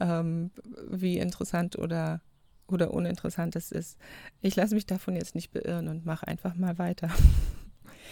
ähm, 0.01 0.51
wie 0.89 1.19
interessant 1.19 1.79
oder, 1.79 2.21
oder 2.69 2.93
uninteressant 2.93 3.57
es 3.57 3.73
ist. 3.73 3.99
Ich 4.41 4.57
lasse 4.57 4.75
mich 4.75 4.87
davon 4.87 5.17
jetzt 5.17 5.35
nicht 5.35 5.53
beirren 5.53 5.89
und 5.89 6.05
mache 6.05 6.27
einfach 6.29 6.55
mal 6.55 6.79
weiter. 6.79 7.11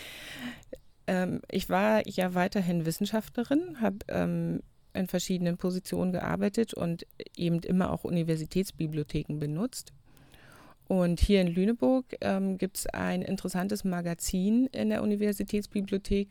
ähm, 1.06 1.40
ich 1.50 1.68
war 1.68 2.06
ja 2.08 2.34
weiterhin 2.34 2.86
Wissenschaftlerin, 2.86 3.80
habe 3.80 3.98
ähm, 4.08 4.60
in 4.92 5.08
verschiedenen 5.08 5.56
Positionen 5.56 6.12
gearbeitet 6.12 6.72
und 6.72 7.06
eben 7.36 7.60
immer 7.60 7.90
auch 7.90 8.04
Universitätsbibliotheken 8.04 9.38
benutzt. 9.38 9.92
Und 10.86 11.20
hier 11.20 11.40
in 11.40 11.48
Lüneburg 11.48 12.04
ähm, 12.20 12.58
gibt 12.58 12.76
es 12.78 12.86
ein 12.86 13.22
interessantes 13.22 13.84
Magazin 13.84 14.66
in 14.66 14.90
der 14.90 15.02
Universitätsbibliothek, 15.02 16.28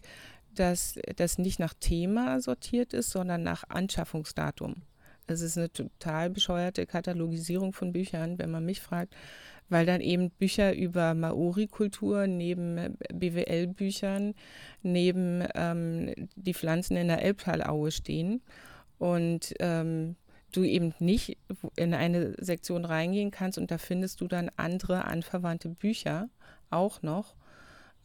das, 0.54 1.00
das 1.16 1.40
nicht 1.40 1.60
nach 1.60 1.74
Thema 1.74 2.40
sortiert 2.40 2.94
ist, 2.94 3.10
sondern 3.10 3.42
nach 3.42 3.64
Anschaffungsdatum. 3.70 4.84
Es 5.26 5.42
ist 5.42 5.58
eine 5.58 5.72
total 5.72 6.30
bescheuerte 6.30 6.86
Katalogisierung 6.86 7.74
von 7.74 7.94
Büchern, 7.94 8.38
wenn 8.38 8.52
man 8.52 8.66
mich 8.66 8.82
fragt, 8.82 9.16
weil 9.70 9.86
dann 9.86 10.02
eben 10.02 10.30
Bücher 10.32 10.76
über 10.76 11.14
Maori-Kultur 11.14 12.28
neben 12.28 12.98
BWL-Büchern, 13.14 14.36
neben 14.82 15.44
ähm, 15.56 16.14
die 16.36 16.54
Pflanzen 16.54 16.98
in 16.98 17.08
der 17.08 17.22
Elbtalaue 17.24 17.92
stehen 17.92 18.42
und 19.00 19.54
ähm, 19.60 20.16
du 20.56 20.64
eben 20.64 20.94
nicht 21.00 21.38
in 21.76 21.94
eine 21.94 22.36
Sektion 22.44 22.86
reingehen 22.86 23.32
kannst 23.32 23.58
und 23.58 23.72
da 23.72 23.78
findest 23.78 24.22
du 24.22 24.28
dann 24.28 24.50
andere 24.58 25.06
anverwandte 25.06 25.70
Bücher 25.70 26.30
auch 26.70 27.02
noch. 27.02 27.36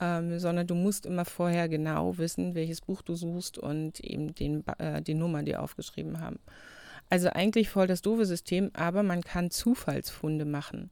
Ähm, 0.00 0.38
sondern 0.38 0.68
du 0.68 0.76
musst 0.76 1.06
immer 1.06 1.24
vorher 1.24 1.68
genau 1.68 2.18
wissen, 2.18 2.54
welches 2.54 2.80
Buch 2.80 3.02
du 3.02 3.16
suchst 3.16 3.58
und 3.58 3.98
eben 3.98 4.32
den, 4.32 4.64
äh, 4.78 5.02
die 5.02 5.14
Nummer, 5.14 5.42
die 5.42 5.56
aufgeschrieben 5.56 6.20
haben. 6.20 6.38
Also 7.10 7.30
eigentlich 7.30 7.68
voll 7.68 7.88
das 7.88 8.02
doofe 8.02 8.24
System, 8.24 8.70
aber 8.74 9.02
man 9.02 9.22
kann 9.22 9.50
Zufallsfunde 9.50 10.44
machen. 10.44 10.90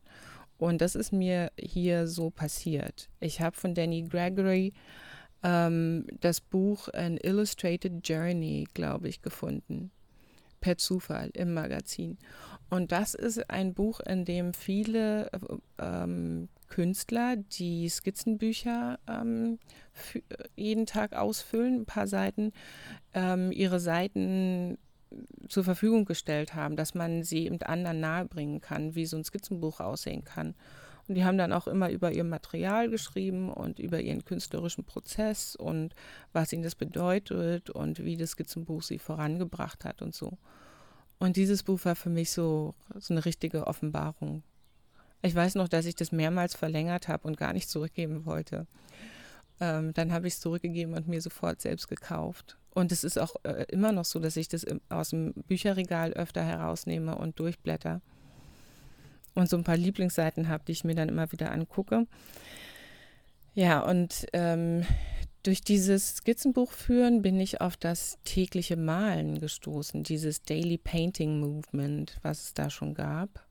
Und 0.59 0.81
das 0.81 0.95
ist 0.95 1.13
mir 1.13 1.53
hier 1.59 2.07
so 2.07 2.31
passiert. 2.31 3.09
Ich 3.21 3.41
habe 3.41 3.57
von 3.57 3.75
Danny 3.75 4.03
Gregory 4.03 4.73
ähm, 5.43 6.07
das 6.21 6.41
Buch 6.41 6.89
An 6.95 7.19
Illustrated 7.19 8.07
Journey, 8.09 8.67
glaube 8.73 9.09
ich, 9.09 9.23
gefunden. 9.23 9.91
Per 10.61 10.79
Zufall 10.79 11.31
im 11.35 11.55
Magazin. 11.55 12.19
Und 12.69 12.91
das 12.93 13.15
ist 13.15 13.49
ein 13.49 13.75
Buch, 13.75 14.01
in 14.01 14.25
dem 14.25 14.53
viele 14.53 15.31
ähm, 15.79 16.49
Künstler, 16.69 17.37
die 17.37 17.89
Skizzenbücher 17.89 18.99
ähm, 19.09 19.59
jeden 20.57 20.87
Tag 20.87 21.15
ausfüllen, 21.15 21.81
ein 21.81 21.87
paar 21.87 22.09
Seiten, 22.09 22.53
ähm, 23.15 23.53
ihre 23.53 23.79
Seiten 23.79 24.79
zur 25.49 25.65
Verfügung 25.65 26.05
gestellt 26.05 26.55
haben, 26.55 26.77
dass 26.77 26.95
man 26.95 27.23
sie 27.23 27.47
eben 27.47 27.63
anderen 27.63 28.01
nahebringen 28.01 28.61
kann, 28.61 28.95
wie 28.95 29.07
so 29.07 29.17
ein 29.17 29.25
Skizzenbuch 29.25 29.81
aussehen 29.81 30.25
kann. 30.25 30.55
Und 31.09 31.15
die 31.15 31.25
haben 31.25 31.39
dann 31.39 31.53
auch 31.53 31.67
immer 31.69 31.91
über 31.91 32.11
ihr 32.11 32.25
Material 32.25 32.91
geschrieben 32.91 33.53
und 33.53 33.79
über 33.79 34.01
ihren 34.01 34.25
künstlerischen 34.25 34.85
Prozess 34.85 35.55
und 35.55 35.95
was 36.33 36.53
ihnen 36.53 36.65
das 36.65 36.75
bedeutet 36.75 37.71
und 37.71 38.05
wie 38.05 38.17
das 38.17 38.31
Skizzenbuch 38.31 38.83
sie 38.83 38.99
vorangebracht 38.99 39.85
hat 39.85 40.03
und 40.03 40.15
so. 40.15 40.37
Und 41.19 41.37
dieses 41.37 41.63
Buch 41.63 41.85
war 41.85 41.97
für 41.97 42.11
mich 42.11 42.31
so, 42.31 42.75
so 42.95 43.15
eine 43.15 43.25
richtige 43.25 43.67
Offenbarung. 43.67 44.43
Ich 45.23 45.35
weiß 45.35 45.55
noch, 45.55 45.69
dass 45.69 45.87
ich 45.87 45.95
das 45.95 46.13
mehrmals 46.13 46.55
verlängert 46.55 47.09
habe 47.09 47.27
und 47.27 47.37
gar 47.37 47.53
nicht 47.53 47.71
zurückgeben 47.71 48.27
wollte. 48.27 48.67
Ähm, 49.61 49.95
dann 49.95 50.13
habe 50.13 50.27
ich 50.27 50.35
es 50.35 50.41
zurückgegeben 50.41 50.95
und 50.95 51.09
mir 51.09 51.21
sofort 51.21 51.63
selbst 51.63 51.89
gekauft. 51.89 52.59
Und 52.71 52.93
es 52.93 53.05
ist 53.05 53.19
auch 53.19 53.37
äh, 53.45 53.65
immer 53.71 53.93
noch 53.93 54.05
so, 54.05 54.19
dass 54.19 54.37
ich 54.37 54.49
das 54.49 54.63
im, 54.63 54.81
aus 54.91 55.11
dem 55.11 55.33
Bücherregal 55.33 56.13
öfter 56.13 56.45
herausnehme 56.45 57.17
und 57.17 57.39
durchblätter. 57.39 58.03
Und 59.37 59.49
so 59.49 59.57
ein 59.57 59.63
paar 59.63 59.77
Lieblingsseiten 59.77 60.49
habe, 60.49 60.65
die 60.67 60.73
ich 60.73 60.83
mir 60.83 60.97
dann 60.97 61.09
immer 61.09 61.31
wieder 61.31 61.53
angucke. 61.53 62.07
Ja, 63.55 63.81
und 63.81 64.27
ähm, 64.33 64.85
durch 65.45 65.61
dieses 65.61 66.17
Skizzenbuch 66.17 66.73
führen 66.73 67.23
bin 67.23 67.39
ich 67.39 67.61
auf 67.61 67.77
das 67.77 68.19
tägliche 68.25 68.77
Malen 68.77 69.39
gestoßen, 69.39 70.03
dieses 70.03 70.43
Daily 70.43 70.79
Painting 70.79 71.39
Movement, 71.39 72.19
was 72.23 72.47
es 72.47 72.55
da 72.55 72.69
schon 72.69 72.95
gab. 72.95 73.47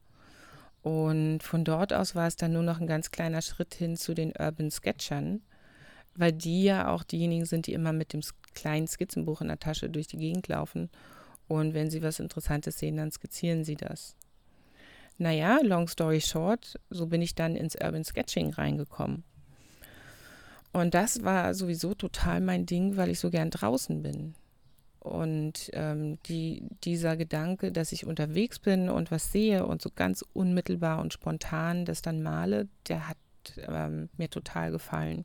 Und 0.82 1.42
von 1.42 1.64
dort 1.64 1.94
aus 1.94 2.14
war 2.14 2.28
es 2.28 2.36
dann 2.36 2.52
nur 2.52 2.64
noch 2.64 2.82
ein 2.82 2.88
ganz 2.88 3.12
kleiner 3.12 3.42
Schritt 3.42 3.74
hin 3.74 3.96
zu 3.96 4.14
den 4.14 4.34
Urban 4.38 4.70
Sketchern 4.70 5.42
weil 6.16 6.32
die 6.32 6.64
ja 6.64 6.90
auch 6.92 7.04
diejenigen 7.04 7.46
sind, 7.46 7.68
die 7.68 7.74
immer 7.74 7.94
mit 7.94 8.14
dem 8.14 8.22
kleinen 8.54 8.88
Skizzenbuch 8.88 9.42
in 9.42 9.50
der 9.50 9.60
Tasche 9.60 9.90
durch 9.90 10.08
die 10.08 10.18
Gegend 10.18 10.48
laufen. 10.48 10.90
Und 11.48 11.74
wenn 11.74 11.92
sie 11.92 12.02
was 12.02 12.20
Interessantes 12.20 12.80
sehen, 12.80 12.98
dann 12.98 13.12
skizzieren 13.12 13.64
sie 13.64 13.76
das. 13.76 14.16
Naja, 15.18 15.60
long 15.64 15.88
story 15.88 16.20
short, 16.22 16.80
so 16.90 17.08
bin 17.08 17.22
ich 17.22 17.36
dann 17.36 17.56
ins 17.56 17.76
Urban 17.76 18.04
Sketching 18.04 18.54
reingekommen. 18.54 19.24
Und 20.74 20.94
das 20.94 21.24
war 21.24 21.54
sowieso 21.54 21.94
total 21.94 22.42
mein 22.42 22.66
Ding, 22.66 22.98
weil 22.98 23.10
ich 23.10 23.20
so 23.20 23.30
gern 23.30 23.50
draußen 23.50 24.02
bin. 24.02 24.36
Und 25.00 25.70
ähm, 25.74 26.18
die, 26.24 26.64
dieser 26.84 27.16
Gedanke, 27.16 27.72
dass 27.72 27.92
ich 27.92 28.06
unterwegs 28.06 28.60
bin 28.60 28.90
und 28.90 29.12
was 29.12 29.32
sehe 29.32 29.66
und 29.66 29.82
so 29.82 29.90
ganz 29.96 30.26
unmittelbar 30.34 31.00
und 31.00 31.14
spontan 31.14 31.86
das 31.86 32.02
dann 32.02 32.24
male, 32.24 32.68
der 32.90 33.08
hat 33.08 33.18
ähm, 33.68 34.10
mir 34.18 34.30
total 34.30 34.72
gefallen. 34.72 35.24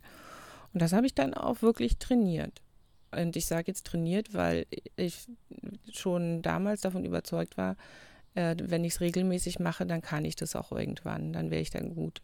Und 0.72 0.82
das 0.82 0.92
habe 0.92 1.06
ich 1.06 1.14
dann 1.14 1.34
auch 1.34 1.62
wirklich 1.62 1.96
trainiert. 1.96 2.60
Und 3.10 3.34
ich 3.34 3.46
sage 3.46 3.64
jetzt 3.68 3.86
trainiert, 3.86 4.34
weil 4.34 4.66
ich 4.94 5.26
schon 5.90 6.42
damals 6.42 6.82
davon 6.82 7.04
überzeugt 7.04 7.56
war, 7.56 7.76
äh, 8.34 8.56
wenn 8.60 8.84
ich 8.84 8.94
es 8.94 9.00
regelmäßig 9.00 9.58
mache, 9.58 9.86
dann 9.86 10.02
kann 10.02 10.24
ich 10.24 10.36
das 10.36 10.56
auch 10.56 10.72
irgendwann, 10.72 11.32
dann 11.32 11.50
wäre 11.50 11.62
ich 11.62 11.70
dann 11.70 11.94
gut. 11.94 12.22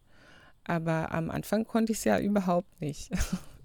Aber 0.65 1.13
am 1.13 1.31
Anfang 1.31 1.65
konnte 1.65 1.93
ich 1.93 1.99
es 1.99 2.05
ja 2.05 2.19
überhaupt 2.19 2.81
nicht. 2.81 3.11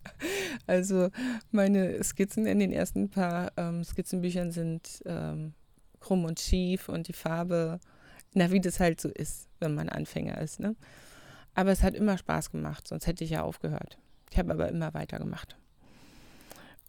also 0.68 1.10
meine 1.52 2.04
Skizzen 2.04 2.46
in 2.46 2.60
den 2.60 2.72
ersten 2.72 3.10
paar 3.10 3.52
ähm, 3.58 3.84
Skizzenbüchern 3.84 4.52
sind 4.52 5.02
ähm, 5.06 5.54
krumm 6.00 6.26
und 6.26 6.40
schief 6.40 6.90
und 6.90 7.08
die 7.08 7.14
Farbe, 7.14 7.80
na 8.34 8.52
wie 8.52 8.62
das 8.62 8.80
halt 8.80 9.02
so 9.02 9.10
ist, 9.10 9.48
wenn 9.60 9.74
man 9.74 9.90
Anfänger 9.90 10.40
ist. 10.40 10.60
Ne? 10.60 10.76
Aber 11.54 11.72
es 11.72 11.84
hat 11.84 11.96
immer 11.96 12.18
Spaß 12.18 12.52
gemacht, 12.52 12.88
sonst 12.88 13.08
hätte 13.08 13.24
ich 13.24 13.32
ja 13.32 13.44
aufgehört. 13.44 13.98
Ich 14.32 14.38
habe 14.38 14.52
aber 14.52 14.70
immer 14.70 14.94
weitergemacht. 14.94 15.58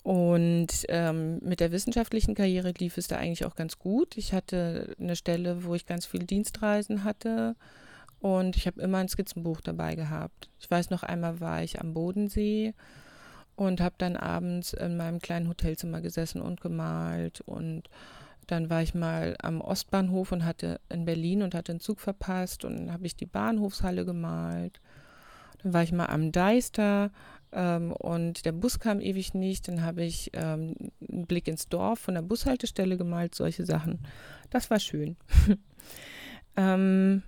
Und 0.03 0.69
ähm, 0.89 1.39
mit 1.43 1.61
der 1.61 1.71
wissenschaftlichen 1.71 2.35
Karriere 2.35 2.73
lief 2.77 2.99
es 2.99 3.07
da 3.07 3.17
eigentlich 3.17 3.45
auch 3.45 3.55
ganz 3.55 3.79
gut. 3.79 4.17
Ich 4.17 4.33
hatte 4.33 4.97
eine 4.99 5.15
Stelle, 5.15 5.65
wo 5.65 5.75
ich 5.75 5.87
ganz 5.87 6.07
viele 6.07 6.25
Dienstreisen 6.25 7.05
hatte 7.05 7.55
und 8.19 8.57
ich 8.57 8.67
habe 8.67 8.81
immer 8.81 8.99
ein 8.99 9.09
Skizzenbuch 9.09 9.61
dabei 9.61 9.95
gehabt. 9.95 10.51
Ich 10.59 10.71
weiß 10.71 10.91
noch 10.91 11.05
einmal 11.05 11.41
war 11.41 11.63
ich 11.63 11.81
am 11.81 11.95
Bodensee 11.95 12.75
und 13.55 13.81
habe 13.81 13.95
dann 13.99 14.17
abends 14.17 14.73
in 14.73 14.97
meinem 14.97 15.21
kleinen 15.21 15.49
Hotelzimmer 15.49 16.01
gesessen 16.01 16.43
und 16.43 16.61
gemalt 16.61 17.41
und 17.43 17.89
dann 18.49 18.71
war 18.71 18.83
ich 18.83 18.95
mal 18.95 19.37
am 19.41 19.61
Ostbahnhof 19.61 20.33
und 20.33 20.45
hatte 20.45 20.81
in 20.89 21.05
Berlin 21.05 21.43
und 21.43 21.55
hatte 21.55 21.73
einen 21.73 21.81
Zug 21.81 22.01
verpasst 22.01 22.65
und 22.65 22.93
habe 22.93 23.07
ich 23.07 23.15
die 23.15 23.27
Bahnhofshalle 23.27 24.05
gemalt. 24.05 24.81
Dann 25.63 25.73
war 25.73 25.85
ich 25.85 25.93
mal 25.93 26.07
am 26.07 26.33
Deister 26.33 27.13
ähm, 27.53 27.93
und 27.93 28.45
der 28.45 28.53
Bus 28.53 28.79
kam 28.79 29.01
ewig 29.01 29.35
nicht. 29.35 29.69
Dann 29.69 29.83
habe 29.83 30.05
ich 30.05 30.31
ähm, 30.35 30.75
einen 31.11 31.27
Blick 31.27 31.49
ins 31.49 31.69
Dorf 31.69 32.01
von 32.01 32.15
der 32.15 32.23
Bushaltestelle 32.23 32.97
gemalt, 32.97 33.35
solche 33.35 33.65
Sachen. 33.65 34.01
Das 34.51 34.71
war 34.71 34.81
schön. 34.81 35.17
ähm, 36.57 37.23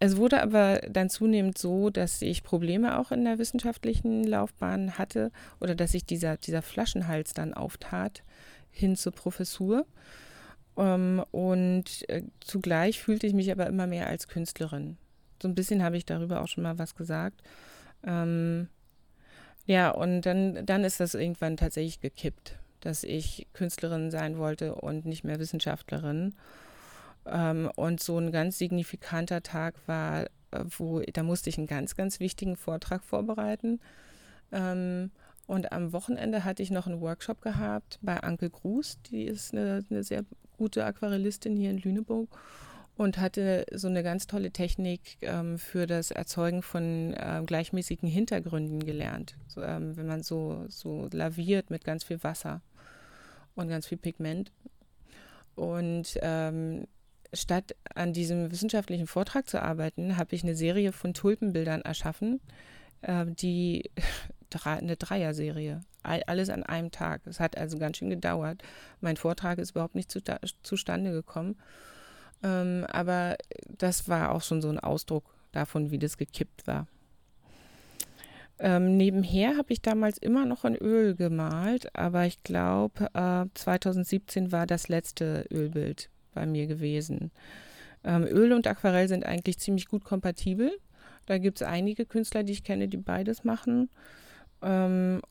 es 0.00 0.16
wurde 0.16 0.42
aber 0.42 0.80
dann 0.90 1.08
zunehmend 1.08 1.56
so, 1.56 1.90
dass 1.90 2.20
ich 2.20 2.42
Probleme 2.42 2.98
auch 2.98 3.10
in 3.10 3.24
der 3.24 3.38
wissenschaftlichen 3.38 4.24
Laufbahn 4.24 4.98
hatte 4.98 5.30
oder 5.60 5.74
dass 5.74 5.92
sich 5.92 6.04
dieser, 6.04 6.36
dieser 6.36 6.62
Flaschenhals 6.62 7.32
dann 7.32 7.54
auftat 7.54 8.22
hin 8.70 8.96
zur 8.96 9.12
Professur. 9.12 9.86
Ähm, 10.76 11.24
und 11.30 12.08
äh, 12.08 12.22
zugleich 12.40 13.00
fühlte 13.00 13.26
ich 13.26 13.34
mich 13.34 13.50
aber 13.50 13.66
immer 13.66 13.86
mehr 13.86 14.08
als 14.08 14.28
Künstlerin 14.28 14.98
so 15.44 15.48
ein 15.48 15.54
bisschen 15.54 15.82
habe 15.82 15.98
ich 15.98 16.06
darüber 16.06 16.40
auch 16.40 16.48
schon 16.48 16.62
mal 16.62 16.78
was 16.78 16.94
gesagt. 16.94 17.42
Ja, 19.66 19.90
und 19.90 20.22
dann, 20.22 20.66
dann 20.66 20.84
ist 20.84 21.00
das 21.00 21.14
irgendwann 21.14 21.56
tatsächlich 21.56 22.00
gekippt, 22.00 22.58
dass 22.80 23.02
ich 23.02 23.46
Künstlerin 23.54 24.10
sein 24.10 24.36
wollte 24.38 24.74
und 24.74 25.06
nicht 25.06 25.24
mehr 25.24 25.38
Wissenschaftlerin. 25.38 26.34
Ähm, 27.26 27.70
und 27.76 28.00
so 28.00 28.18
ein 28.18 28.30
ganz 28.30 28.58
signifikanter 28.58 29.42
Tag 29.42 29.74
war, 29.86 30.24
äh, 30.50 30.64
wo 30.76 31.00
da 31.00 31.22
musste 31.22 31.48
ich 31.48 31.56
einen 31.56 31.66
ganz, 31.66 31.96
ganz 31.96 32.20
wichtigen 32.20 32.56
Vortrag 32.56 33.02
vorbereiten. 33.02 33.80
Ähm, 34.52 35.10
und 35.46 35.72
am 35.72 35.92
Wochenende 35.92 36.44
hatte 36.44 36.62
ich 36.62 36.70
noch 36.70 36.86
einen 36.86 37.00
Workshop 37.00 37.40
gehabt 37.42 37.98
bei 38.02 38.18
Anke 38.20 38.50
Gruß, 38.50 38.98
die 39.10 39.24
ist 39.24 39.52
eine, 39.52 39.84
eine 39.90 40.02
sehr 40.02 40.24
gute 40.56 40.84
Aquarellistin 40.84 41.56
hier 41.56 41.70
in 41.70 41.78
Lüneburg 41.78 42.28
und 42.96 43.18
hatte 43.18 43.66
so 43.72 43.88
eine 43.88 44.02
ganz 44.02 44.26
tolle 44.26 44.52
Technik 44.52 45.18
ähm, 45.22 45.58
für 45.58 45.86
das 45.86 46.10
Erzeugen 46.10 46.62
von 46.62 47.12
äh, 47.14 47.42
gleichmäßigen 47.44 48.08
Hintergründen 48.08 48.84
gelernt. 48.84 49.36
So, 49.48 49.62
ähm, 49.62 49.96
wenn 49.96 50.06
man 50.06 50.22
so, 50.22 50.64
so 50.68 51.08
laviert 51.12 51.70
mit 51.70 51.84
ganz 51.84 52.04
viel 52.04 52.22
Wasser 52.22 52.62
und 53.56 53.68
ganz 53.68 53.86
viel 53.86 53.98
Pigment. 53.98 54.52
Und 55.56 56.18
ähm, 56.22 56.86
statt 57.32 57.74
an 57.94 58.12
diesem 58.12 58.50
wissenschaftlichen 58.50 59.06
Vortrag 59.06 59.48
zu 59.48 59.60
arbeiten, 59.60 60.16
habe 60.16 60.34
ich 60.34 60.44
eine 60.44 60.54
Serie 60.54 60.92
von 60.92 61.14
Tulpenbildern 61.14 61.82
erschaffen, 61.82 62.40
äh, 63.02 63.26
die 63.26 63.90
eine 64.64 64.96
Dreier-Serie. 64.96 65.80
Alles 66.04 66.50
an 66.50 66.62
einem 66.62 66.92
Tag. 66.92 67.26
Es 67.26 67.40
hat 67.40 67.56
also 67.56 67.78
ganz 67.78 67.96
schön 67.96 68.10
gedauert. 68.10 68.62
Mein 69.00 69.16
Vortrag 69.16 69.58
ist 69.58 69.70
überhaupt 69.70 69.96
nicht 69.96 70.12
zu, 70.12 70.20
zustande 70.62 71.10
gekommen. 71.10 71.56
Ähm, 72.44 72.84
aber 72.92 73.36
das 73.78 74.08
war 74.08 74.32
auch 74.32 74.42
schon 74.42 74.60
so 74.60 74.68
ein 74.68 74.78
Ausdruck 74.78 75.24
davon, 75.52 75.90
wie 75.90 75.98
das 75.98 76.18
gekippt 76.18 76.66
war. 76.66 76.86
Ähm, 78.58 78.96
nebenher 78.96 79.56
habe 79.56 79.72
ich 79.72 79.82
damals 79.82 80.18
immer 80.18 80.44
noch 80.44 80.64
in 80.64 80.76
Öl 80.76 81.16
gemalt, 81.16 81.88
aber 81.96 82.26
ich 82.26 82.42
glaube, 82.44 83.08
äh, 83.14 83.46
2017 83.54 84.52
war 84.52 84.66
das 84.66 84.88
letzte 84.88 85.46
Ölbild 85.50 86.10
bei 86.34 86.46
mir 86.46 86.66
gewesen. 86.66 87.32
Ähm, 88.04 88.24
Öl 88.24 88.52
und 88.52 88.66
Aquarell 88.66 89.08
sind 89.08 89.24
eigentlich 89.24 89.58
ziemlich 89.58 89.88
gut 89.88 90.04
kompatibel. 90.04 90.70
Da 91.26 91.38
gibt 91.38 91.62
es 91.62 91.66
einige 91.66 92.04
Künstler, 92.04 92.44
die 92.44 92.52
ich 92.52 92.62
kenne, 92.62 92.86
die 92.86 92.98
beides 92.98 93.42
machen. 93.42 93.88
Ähm, 94.62 95.22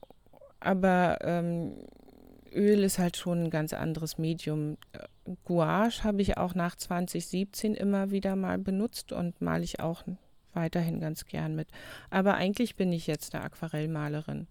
aber 0.60 1.20
ähm, 1.22 1.76
Öl 2.54 2.84
ist 2.84 3.00
halt 3.00 3.18
schon 3.18 3.46
ein 3.46 3.50
ganz 3.50 3.74
anderes 3.74 4.18
Medium. 4.18 4.78
Gouache 5.46 6.04
habe 6.04 6.22
ich 6.22 6.38
auch 6.38 6.56
nach 6.56 6.76
2017 6.76 7.76
immer 7.76 8.12
wieder 8.12 8.36
mal 8.36 8.58
benutzt 8.58 9.12
und 9.12 9.42
male 9.42 9.64
ich 9.64 9.80
auch 9.80 10.04
weiterhin 10.54 11.00
ganz 11.00 11.26
gern 11.26 11.56
mit. 11.56 11.68
Aber 12.10 12.36
eigentlich 12.36 12.76
bin 12.76 12.92
ich 12.92 13.08
jetzt 13.08 13.34
eine 13.34 13.44
Aquarellmalerin. 13.44 14.48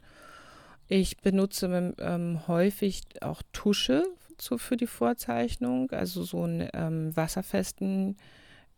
Ich 0.88 1.19
benutze 1.19 1.95
ähm, 1.99 2.41
häufig 2.49 3.03
auch 3.21 3.43
Tusche 3.53 4.05
zu, 4.37 4.59
für 4.59 4.77
die 4.77 4.87
Vorzeichnung, 4.87 5.91
also 5.93 6.23
so 6.25 6.43
einen 6.43 6.69
ähm, 6.75 7.17
wasserfesten 7.17 8.17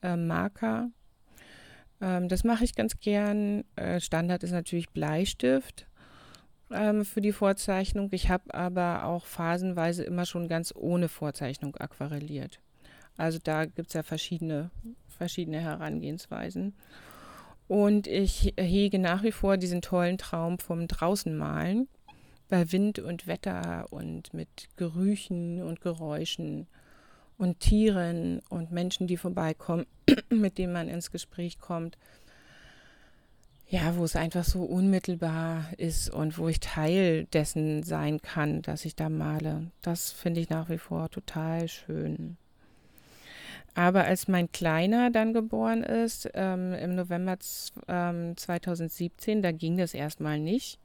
äh, 0.02 0.16
Marker. 0.16 0.90
Ähm, 2.00 2.28
das 2.28 2.44
mache 2.44 2.64
ich 2.64 2.74
ganz 2.74 3.00
gern. 3.00 3.64
Äh, 3.76 4.00
Standard 4.00 4.42
ist 4.42 4.52
natürlich 4.52 4.90
Bleistift 4.90 5.86
ähm, 6.74 7.04
für 7.04 7.20
die 7.20 7.32
Vorzeichnung. 7.32 8.08
Ich 8.12 8.28
habe 8.28 8.52
aber 8.54 9.04
auch 9.04 9.26
phasenweise 9.26 10.04
immer 10.04 10.26
schon 10.26 10.48
ganz 10.48 10.72
ohne 10.76 11.08
Vorzeichnung 11.08 11.76
aquarelliert. 11.76 12.60
Also 13.16 13.38
da 13.42 13.64
gibt 13.64 13.88
es 13.88 13.94
ja 13.94 14.02
verschiedene, 14.02 14.70
verschiedene 15.06 15.60
Herangehensweisen. 15.60 16.74
Und 17.66 18.06
ich 18.06 18.54
hege 18.58 18.98
nach 18.98 19.22
wie 19.22 19.32
vor 19.32 19.56
diesen 19.56 19.80
tollen 19.80 20.18
Traum 20.18 20.58
vom 20.58 20.86
Draußenmalen 20.86 21.88
bei 22.48 22.70
Wind 22.72 22.98
und 22.98 23.26
Wetter 23.26 23.86
und 23.90 24.34
mit 24.34 24.68
Gerüchen 24.76 25.62
und 25.62 25.80
Geräuschen 25.80 26.66
und 27.38 27.60
Tieren 27.60 28.40
und 28.48 28.70
Menschen, 28.70 29.06
die 29.06 29.16
vorbeikommen, 29.16 29.86
mit 30.28 30.58
denen 30.58 30.72
man 30.72 30.88
ins 30.88 31.10
Gespräch 31.10 31.58
kommt. 31.58 31.96
Ja, 33.74 33.96
wo 33.96 34.04
es 34.04 34.14
einfach 34.14 34.44
so 34.44 34.62
unmittelbar 34.62 35.64
ist 35.78 36.08
und 36.08 36.38
wo 36.38 36.46
ich 36.46 36.60
Teil 36.60 37.24
dessen 37.32 37.82
sein 37.82 38.22
kann, 38.22 38.62
dass 38.62 38.84
ich 38.84 38.94
da 38.94 39.08
male. 39.08 39.72
Das 39.82 40.12
finde 40.12 40.40
ich 40.40 40.48
nach 40.48 40.68
wie 40.68 40.78
vor 40.78 41.10
total 41.10 41.66
schön. 41.66 42.36
Aber 43.74 44.04
als 44.04 44.28
mein 44.28 44.52
Kleiner 44.52 45.10
dann 45.10 45.32
geboren 45.32 45.82
ist, 45.82 46.30
ähm, 46.34 46.72
im 46.74 46.94
November 46.94 47.36
ähm, 47.88 48.36
2017, 48.36 49.42
da 49.42 49.50
ging 49.50 49.76
das 49.76 49.92
erstmal 49.92 50.38
nicht. 50.38 50.78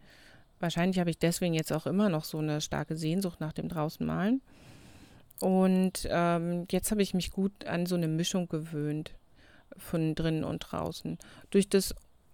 Wahrscheinlich 0.60 0.97
habe 0.97 1.12
ich 1.12 1.19
deswegen 1.19 1.54
jetzt 1.54 1.71
auch 1.71 1.86
immer 1.86 2.10
noch 2.10 2.23
so 2.23 2.39
eine 2.39 2.60
starke 2.60 2.95
Sehnsucht 2.95 3.39
nach 3.39 3.54
dem 3.54 3.69
Draußenmalen. 3.69 4.41
Und 5.39 6.08
ähm, 6.10 6.65
jetzt 6.71 6.89
habe 6.89 7.04
ich 7.04 7.13
mich 7.13 7.30
gut 7.30 7.67
an 7.67 7.86
so 7.86 7.93
eine 7.93 8.08
Mischung 8.08 8.49
gewöhnt 8.49 9.12
von 9.78 10.15
drinnen 10.15 10.43
und 10.43 10.62
draußen. 10.71 11.19
Durch 11.52 11.69
das 11.69 11.93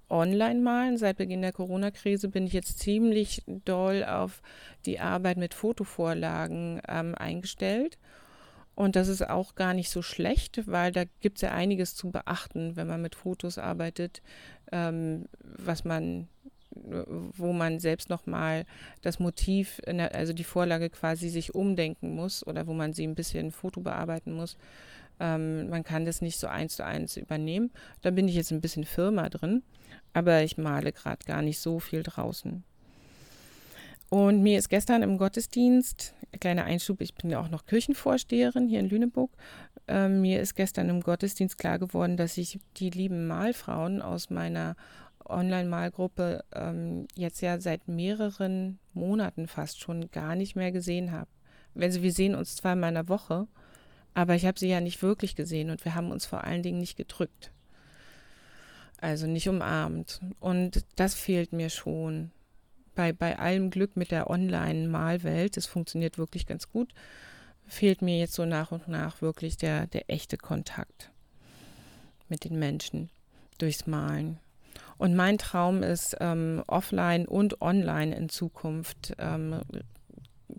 Online-Malen 0.10 0.98
seit 0.98 1.18
Beginn 1.18 1.42
der 1.42 1.54
Corona-Krise 1.54 2.30
bin 2.30 2.48
ich 2.48 2.54
jetzt 2.54 2.80
ziemlich 2.80 3.44
doll 3.48 4.04
auf 4.04 4.42
die 4.86 5.00
Arbeit 5.00 5.38
mit 5.38 5.54
Fotovorlagen 5.54 6.82
ähm, 6.88 7.16
eingestellt. 7.16 7.98
Und 8.76 8.96
das 8.98 9.08
ist 9.08 9.28
auch 9.28 9.56
gar 9.56 9.74
nicht 9.74 9.90
so 9.90 10.02
schlecht, 10.02 10.68
weil 10.68 10.92
da 10.92 11.06
gibt 11.22 11.38
es 11.38 11.42
ja 11.42 11.52
einiges 11.52 11.96
zu 11.96 12.12
beachten, 12.12 12.76
wenn 12.76 12.88
man 12.88 13.02
mit 13.02 13.16
Fotos 13.16 13.58
arbeitet, 13.58 14.22
ähm, 14.72 15.26
was 15.42 15.86
man 15.86 16.28
wo 16.76 17.54
man 17.54 17.80
selbst 17.80 18.10
nochmal 18.10 18.66
das 19.02 19.20
Motiv, 19.20 19.82
also 19.86 20.34
die 20.34 20.44
Vorlage 20.44 20.90
quasi 20.90 21.30
sich 21.30 21.56
umdenken 21.56 22.16
muss 22.16 22.46
oder 22.46 22.68
wo 22.68 22.74
man 22.74 22.94
sie 22.94 23.08
ein 23.08 23.16
bisschen 23.16 23.52
Foto 23.52 23.82
bearbeiten 23.82 24.34
muss. 24.34 24.58
Ähm, 25.20 25.70
man 25.70 25.84
kann 25.84 26.06
das 26.06 26.22
nicht 26.22 26.40
so 26.40 26.48
eins 26.48 26.76
zu 26.76 26.86
eins 26.86 27.18
übernehmen. 27.18 27.72
Da 28.02 28.12
bin 28.12 28.28
ich 28.28 28.36
jetzt 28.36 28.52
ein 28.52 28.62
bisschen 28.62 28.86
Firma 28.86 29.30
drin, 29.30 29.64
aber 30.14 30.44
ich 30.44 30.58
male 30.58 30.92
gerade 30.92 31.26
gar 31.26 31.42
nicht 31.42 31.60
so 31.60 31.80
viel 31.80 32.04
draußen. 32.04 32.64
Und 34.10 34.44
mir 34.44 34.60
ist 34.60 34.70
gestern 34.70 35.02
im 35.02 35.18
Gottesdienst, 35.18 36.14
kleiner 36.40 36.66
Einschub, 36.66 37.02
ich 37.02 37.16
bin 37.16 37.30
ja 37.30 37.40
auch 37.40 37.50
noch 37.50 37.66
Kirchenvorsteherin 37.66 38.68
hier 38.68 38.80
in 38.80 38.90
Lüneburg, 38.90 39.32
äh, 39.88 40.08
mir 40.08 40.42
ist 40.42 40.56
gestern 40.56 40.90
im 40.90 41.02
Gottesdienst 41.02 41.58
klar 41.58 41.80
geworden, 41.80 42.16
dass 42.18 42.38
ich 42.38 42.60
die 42.78 42.92
lieben 42.92 43.28
Malfrauen 43.28 44.02
aus 44.02 44.30
meiner 44.30 44.76
Online-Malgruppe 45.26 46.44
ähm, 46.54 47.08
jetzt 47.16 47.42
ja 47.42 47.60
seit 47.60 47.88
mehreren 47.88 48.80
Monaten 48.94 49.48
fast 49.48 49.80
schon 49.80 50.12
gar 50.12 50.36
nicht 50.36 50.56
mehr 50.56 50.72
gesehen 50.72 51.12
habe. 51.12 51.30
Also 51.80 52.02
wir 52.02 52.12
sehen 52.12 52.36
uns 52.36 52.56
zweimal 52.56 52.90
in 52.90 52.96
der 52.96 53.10
Woche, 53.10 53.48
aber 54.16 54.34
ich 54.34 54.46
habe 54.46 54.58
sie 54.58 54.70
ja 54.70 54.80
nicht 54.80 55.04
wirklich 55.04 55.36
gesehen 55.36 55.70
und 55.70 55.84
wir 55.86 55.94
haben 55.94 56.10
uns 56.10 56.26
vor 56.26 56.46
allen 56.46 56.64
Dingen 56.64 56.80
nicht 56.80 56.96
gedrückt. 56.96 57.52
Also 59.00 59.28
nicht 59.28 59.50
umarmt. 59.50 60.22
Und 60.40 60.86
das 60.96 61.14
fehlt 61.14 61.52
mir 61.52 61.70
schon. 61.70 62.32
Bei, 62.96 63.12
bei 63.12 63.38
allem 63.38 63.72
Glück 63.72 63.98
mit 63.98 64.12
der 64.12 64.30
Online-Malwelt, 64.30 65.58
das 65.58 65.66
funktioniert 65.66 66.18
wirklich 66.18 66.48
ganz 66.48 66.72
gut, 66.72 66.94
fehlt 67.68 68.02
mir 68.02 68.18
jetzt 68.18 68.34
so 68.34 68.46
nach 68.46 68.72
und 68.72 68.88
nach 68.88 69.22
wirklich 69.22 69.58
der, 69.58 69.88
der 69.88 70.10
echte 70.10 70.38
Kontakt 70.38 71.12
mit 72.30 72.46
den 72.46 72.58
Menschen 72.58 73.10
durchs 73.58 73.86
Malen. 73.86 74.40
Und 74.98 75.14
mein 75.14 75.38
Traum 75.38 75.84
ist, 75.84 76.16
ähm, 76.22 76.64
offline 76.68 77.28
und 77.28 77.62
online 77.62 78.16
in 78.16 78.30
Zukunft 78.30 79.14
ähm, 79.20 79.60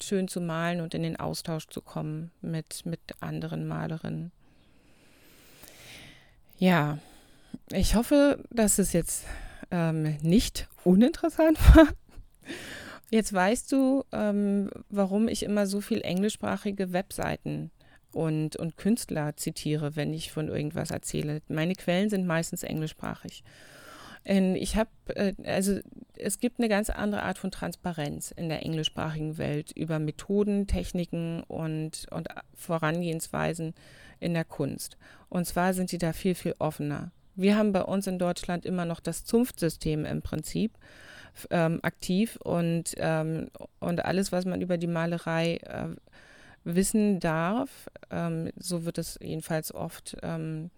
schön 0.01 0.29
zu 0.29 0.41
malen 0.41 0.81
und 0.81 0.95
in 0.95 1.03
den 1.03 1.17
Austausch 1.17 1.67
zu 1.69 1.81
kommen 1.81 2.31
mit, 2.41 2.87
mit 2.87 3.01
anderen 3.21 3.67
Malerinnen. 3.67 4.33
Ja, 6.59 6.99
ich 7.71 7.95
hoffe, 7.95 8.43
dass 8.51 8.79
es 8.79 8.93
jetzt 8.93 9.25
ähm, 9.71 10.17
nicht 10.23 10.69
uninteressant 10.85 11.59
war. 11.77 11.89
Jetzt 13.11 13.33
weißt 13.33 13.71
du, 13.71 14.05
ähm, 14.13 14.71
warum 14.89 15.29
ich 15.29 15.43
immer 15.43 15.67
so 15.67 15.81
viel 15.81 16.01
englischsprachige 16.03 16.93
Webseiten 16.93 17.71
und, 18.13 18.57
und 18.57 18.77
Künstler 18.77 19.37
zitiere, 19.37 19.95
wenn 19.95 20.13
ich 20.13 20.33
von 20.33 20.49
irgendwas 20.49 20.91
erzähle. 20.91 21.43
Meine 21.49 21.75
Quellen 21.75 22.11
sind 22.11 22.27
meistens 22.27 22.63
englischsprachig. 22.63 23.45
Ich 24.29 24.75
habe, 24.75 24.91
äh, 25.15 25.35
also 25.45 25.79
es 26.17 26.41
gibt 26.41 26.59
eine 26.59 26.69
ganz 26.69 26.91
andere 26.91 27.23
Art 27.23 27.39
von 27.39 27.53
Transparenz 27.53 28.33
in 28.33 28.49
der 28.49 28.65
englischsprachigen 28.65 29.39
Welt 29.39 29.71
über 29.73 30.01
Methoden, 30.01 30.67
Techniken 30.67 31.45
und, 31.45 32.07
und 32.11 32.29
Vorangehensweisen 32.55 33.75
in 34.19 34.35
der 34.35 34.45
Kunst. 34.45 34.97
Und 35.29 35.47
zwar 35.47 35.75
sind 35.75 35.93
die 35.93 35.99
da 35.99 36.13
viel, 36.13 36.35
viel 36.35 36.57
offener. 36.59 37.13
Wir 37.37 37.57
haben 37.57 37.73
bei 37.73 37.83
uns 37.83 38.07
in 38.07 38.19
Deutschland 38.19 38.67
immer 38.67 38.85
noch 38.85 38.99
das 38.99 39.25
Zunftsystem 39.25 40.05
im 40.05 40.23
Prinzip 40.23 40.73
ähm, 41.51 41.81
aktiv 41.83 42.37
und, 42.43 42.95
ähm, 42.97 43.51
und 43.79 44.05
alles, 44.05 44.33
was 44.33 44.45
man 44.45 44.61
über 44.61 44.79
die 44.79 44.87
Malerei 44.87 45.59
äh, 45.59 45.89
wissen 46.65 47.21
darf, 47.21 47.69
ähm, 48.11 48.51
so 48.57 48.85
wird 48.85 48.99
es 48.99 49.19
jedenfalls 49.23 49.73
oft 49.73 50.17
ähm, 50.23 50.71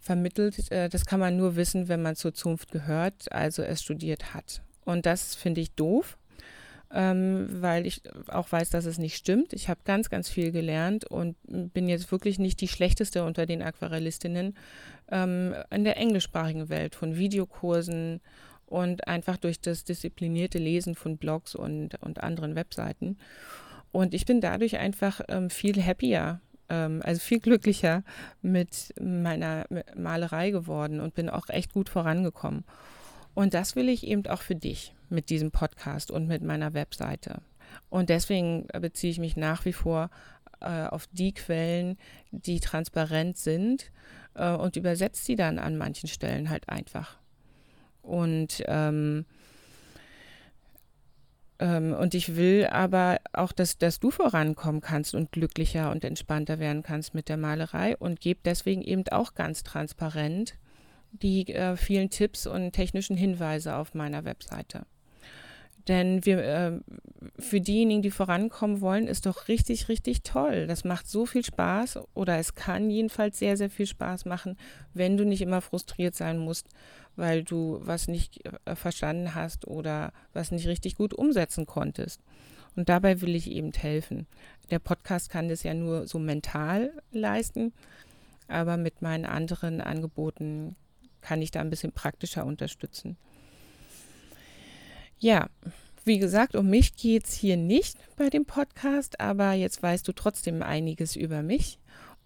vermittelt. 0.00 0.70
Äh, 0.72 0.88
das 0.88 1.06
kann 1.06 1.20
man 1.20 1.36
nur 1.36 1.56
wissen, 1.56 1.88
wenn 1.88 2.02
man 2.02 2.16
zur 2.16 2.34
Zunft 2.34 2.72
gehört, 2.72 3.30
also 3.30 3.62
es 3.62 3.82
studiert 3.82 4.34
hat. 4.34 4.62
Und 4.84 5.06
das 5.06 5.34
finde 5.34 5.60
ich 5.60 5.72
doof, 5.72 6.18
ähm, 6.92 7.48
weil 7.50 7.86
ich 7.86 8.02
auch 8.28 8.50
weiß, 8.50 8.70
dass 8.70 8.86
es 8.86 8.98
nicht 8.98 9.16
stimmt. 9.16 9.52
Ich 9.52 9.68
habe 9.68 9.80
ganz, 9.84 10.10
ganz 10.10 10.28
viel 10.28 10.50
gelernt 10.50 11.04
und 11.04 11.36
bin 11.44 11.88
jetzt 11.88 12.10
wirklich 12.10 12.38
nicht 12.38 12.60
die 12.60 12.68
schlechteste 12.68 13.24
unter 13.24 13.46
den 13.46 13.62
Aquarellistinnen 13.62 14.56
ähm, 15.10 15.54
in 15.70 15.84
der 15.84 15.98
englischsprachigen 15.98 16.68
Welt 16.68 16.94
von 16.94 17.16
Videokursen 17.16 18.20
und 18.66 19.06
einfach 19.06 19.36
durch 19.36 19.60
das 19.60 19.84
disziplinierte 19.84 20.58
Lesen 20.58 20.94
von 20.94 21.18
Blogs 21.18 21.54
und, 21.54 22.00
und 22.02 22.22
anderen 22.22 22.54
Webseiten. 22.54 23.18
Und 23.92 24.14
ich 24.14 24.24
bin 24.24 24.40
dadurch 24.40 24.78
einfach 24.78 25.20
ähm, 25.28 25.50
viel 25.50 25.84
happier 25.84 26.40
ähm, 26.70 27.02
also 27.04 27.20
viel 27.20 27.40
glücklicher 27.40 28.02
mit 28.40 28.94
meiner 28.98 29.66
Malerei 29.96 30.50
geworden 30.50 31.00
und 31.00 31.14
bin 31.14 31.28
auch 31.28 31.48
echt 31.48 31.74
gut 31.74 31.88
vorangekommen. 31.88 32.64
Und 33.34 33.54
das 33.54 33.76
will 33.76 33.88
ich 33.88 34.06
eben 34.06 34.26
auch 34.26 34.42
für 34.42 34.56
dich 34.56 34.94
mit 35.08 35.28
diesem 35.30 35.50
Podcast 35.50 36.10
und 36.10 36.26
mit 36.26 36.42
meiner 36.42 36.72
Webseite. 36.72 37.42
Und 37.88 38.08
deswegen 38.08 38.66
beziehe 38.80 39.10
ich 39.12 39.18
mich 39.18 39.36
nach 39.36 39.64
wie 39.64 39.72
vor 39.72 40.10
äh, 40.60 40.86
auf 40.86 41.06
die 41.12 41.32
Quellen, 41.32 41.96
die 42.30 42.60
transparent 42.60 43.36
sind 43.36 43.92
äh, 44.34 44.52
und 44.52 44.76
übersetze 44.76 45.24
sie 45.24 45.36
dann 45.36 45.58
an 45.58 45.76
manchen 45.76 46.08
Stellen 46.08 46.50
halt 46.50 46.68
einfach. 46.68 47.18
Und 48.02 48.62
ähm, 48.66 49.26
und 51.60 52.14
ich 52.14 52.36
will 52.36 52.66
aber 52.66 53.18
auch, 53.32 53.52
dass, 53.52 53.76
dass 53.76 54.00
du 54.00 54.10
vorankommen 54.10 54.80
kannst 54.80 55.14
und 55.14 55.30
glücklicher 55.30 55.90
und 55.90 56.04
entspannter 56.04 56.58
werden 56.58 56.82
kannst 56.82 57.14
mit 57.14 57.28
der 57.28 57.36
Malerei 57.36 57.96
und 57.98 58.20
gebe 58.20 58.40
deswegen 58.44 58.82
eben 58.82 59.04
auch 59.10 59.34
ganz 59.34 59.62
transparent 59.62 60.54
die 61.12 61.52
äh, 61.52 61.76
vielen 61.76 62.08
Tipps 62.08 62.46
und 62.46 62.72
technischen 62.72 63.16
Hinweise 63.16 63.76
auf 63.76 63.94
meiner 63.94 64.24
Webseite. 64.24 64.86
Denn 65.88 66.24
wir, 66.24 66.38
äh, 66.38 66.80
für 67.38 67.60
diejenigen, 67.60 68.02
die 68.02 68.10
vorankommen 68.10 68.80
wollen, 68.80 69.06
ist 69.06 69.26
doch 69.26 69.48
richtig, 69.48 69.88
richtig 69.88 70.22
toll. 70.22 70.66
Das 70.66 70.84
macht 70.84 71.08
so 71.08 71.26
viel 71.26 71.44
Spaß 71.44 71.98
oder 72.14 72.38
es 72.38 72.54
kann 72.54 72.90
jedenfalls 72.90 73.38
sehr, 73.38 73.56
sehr 73.56 73.70
viel 73.70 73.86
Spaß 73.86 74.24
machen, 74.24 74.56
wenn 74.94 75.16
du 75.16 75.24
nicht 75.24 75.42
immer 75.42 75.60
frustriert 75.60 76.14
sein 76.14 76.38
musst, 76.38 76.68
weil 77.16 77.44
du 77.44 77.80
was 77.82 78.08
nicht 78.08 78.44
äh, 78.64 78.74
verstanden 78.74 79.34
hast 79.34 79.66
oder 79.66 80.12
was 80.32 80.50
nicht 80.50 80.66
richtig 80.66 80.96
gut 80.96 81.14
umsetzen 81.14 81.66
konntest. 81.66 82.20
Und 82.76 82.88
dabei 82.88 83.20
will 83.20 83.34
ich 83.34 83.50
eben 83.50 83.72
helfen. 83.72 84.26
Der 84.70 84.78
Podcast 84.78 85.30
kann 85.30 85.48
das 85.48 85.62
ja 85.62 85.74
nur 85.74 86.06
so 86.06 86.18
mental 86.18 86.92
leisten, 87.10 87.72
aber 88.48 88.76
mit 88.76 89.02
meinen 89.02 89.26
anderen 89.26 89.80
Angeboten 89.80 90.76
kann 91.20 91.42
ich 91.42 91.50
da 91.50 91.60
ein 91.60 91.70
bisschen 91.70 91.92
praktischer 91.92 92.46
unterstützen. 92.46 93.16
Ja, 95.18 95.48
wie 96.04 96.18
gesagt, 96.18 96.56
um 96.56 96.70
mich 96.70 96.96
geht 96.96 97.26
es 97.26 97.34
hier 97.34 97.56
nicht 97.56 97.98
bei 98.16 98.30
dem 98.30 98.46
Podcast, 98.46 99.20
aber 99.20 99.52
jetzt 99.52 99.82
weißt 99.82 100.06
du 100.08 100.12
trotzdem 100.12 100.62
einiges 100.62 101.14
über 101.14 101.42
mich. 101.42 101.78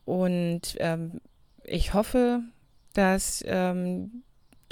Und 0.05 0.77
ähm, 0.79 1.21
ich 1.65 1.93
hoffe, 1.95 2.43
dass 2.93 3.43
ähm, 3.47 4.23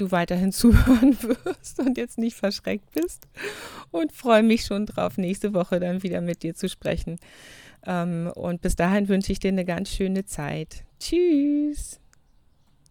du 0.03 0.13
weiterhin 0.13 0.53
zuhören 0.53 1.17
wirst 1.23 1.79
und 1.81 1.97
jetzt 1.97 2.19
nicht 2.19 2.37
verschreckt 2.37 2.93
bist. 2.93 3.27
Und 3.91 4.13
freue 4.13 4.43
mich 4.43 4.65
schon 4.65 4.87
drauf, 4.87 5.19
nächste 5.19 5.55
Woche 5.55 5.81
dann 5.81 6.03
wieder 6.03 6.21
mit 6.21 6.43
dir 6.43 6.55
zu 6.55 6.69
sprechen. 6.69 7.19
Ähm, 7.87 8.31
und 8.35 8.61
bis 8.61 8.77
dahin 8.77 9.09
wünsche 9.09 9.33
ich 9.33 9.41
dir 9.41 9.49
eine 9.49 9.65
ganz 9.65 9.91
schöne 9.91 10.25
Zeit. 10.25 10.85
Tschüss. 11.01 12.02